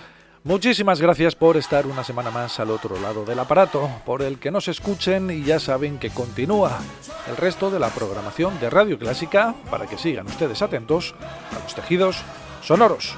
Muchísimas 0.42 1.00
gracias 1.00 1.34
por 1.34 1.56
estar 1.56 1.86
una 1.86 2.04
semana 2.04 2.30
más 2.30 2.60
al 2.60 2.70
otro 2.70 3.00
lado 3.00 3.24
del 3.24 3.38
aparato, 3.38 3.90
por 4.04 4.20
el 4.20 4.38
que 4.38 4.50
nos 4.50 4.68
escuchen 4.68 5.30
y 5.30 5.42
ya 5.42 5.58
saben 5.58 5.98
que 5.98 6.10
continúa 6.10 6.80
el 7.30 7.38
resto 7.38 7.70
de 7.70 7.78
la 7.78 7.88
programación 7.88 8.60
de 8.60 8.68
Radio 8.68 8.98
Clásica 8.98 9.54
para 9.70 9.86
que 9.86 9.96
sigan 9.96 10.26
ustedes 10.26 10.60
atentos 10.60 11.14
a 11.50 11.62
los 11.62 11.74
tejidos 11.74 12.18
sonoros. 12.62 13.16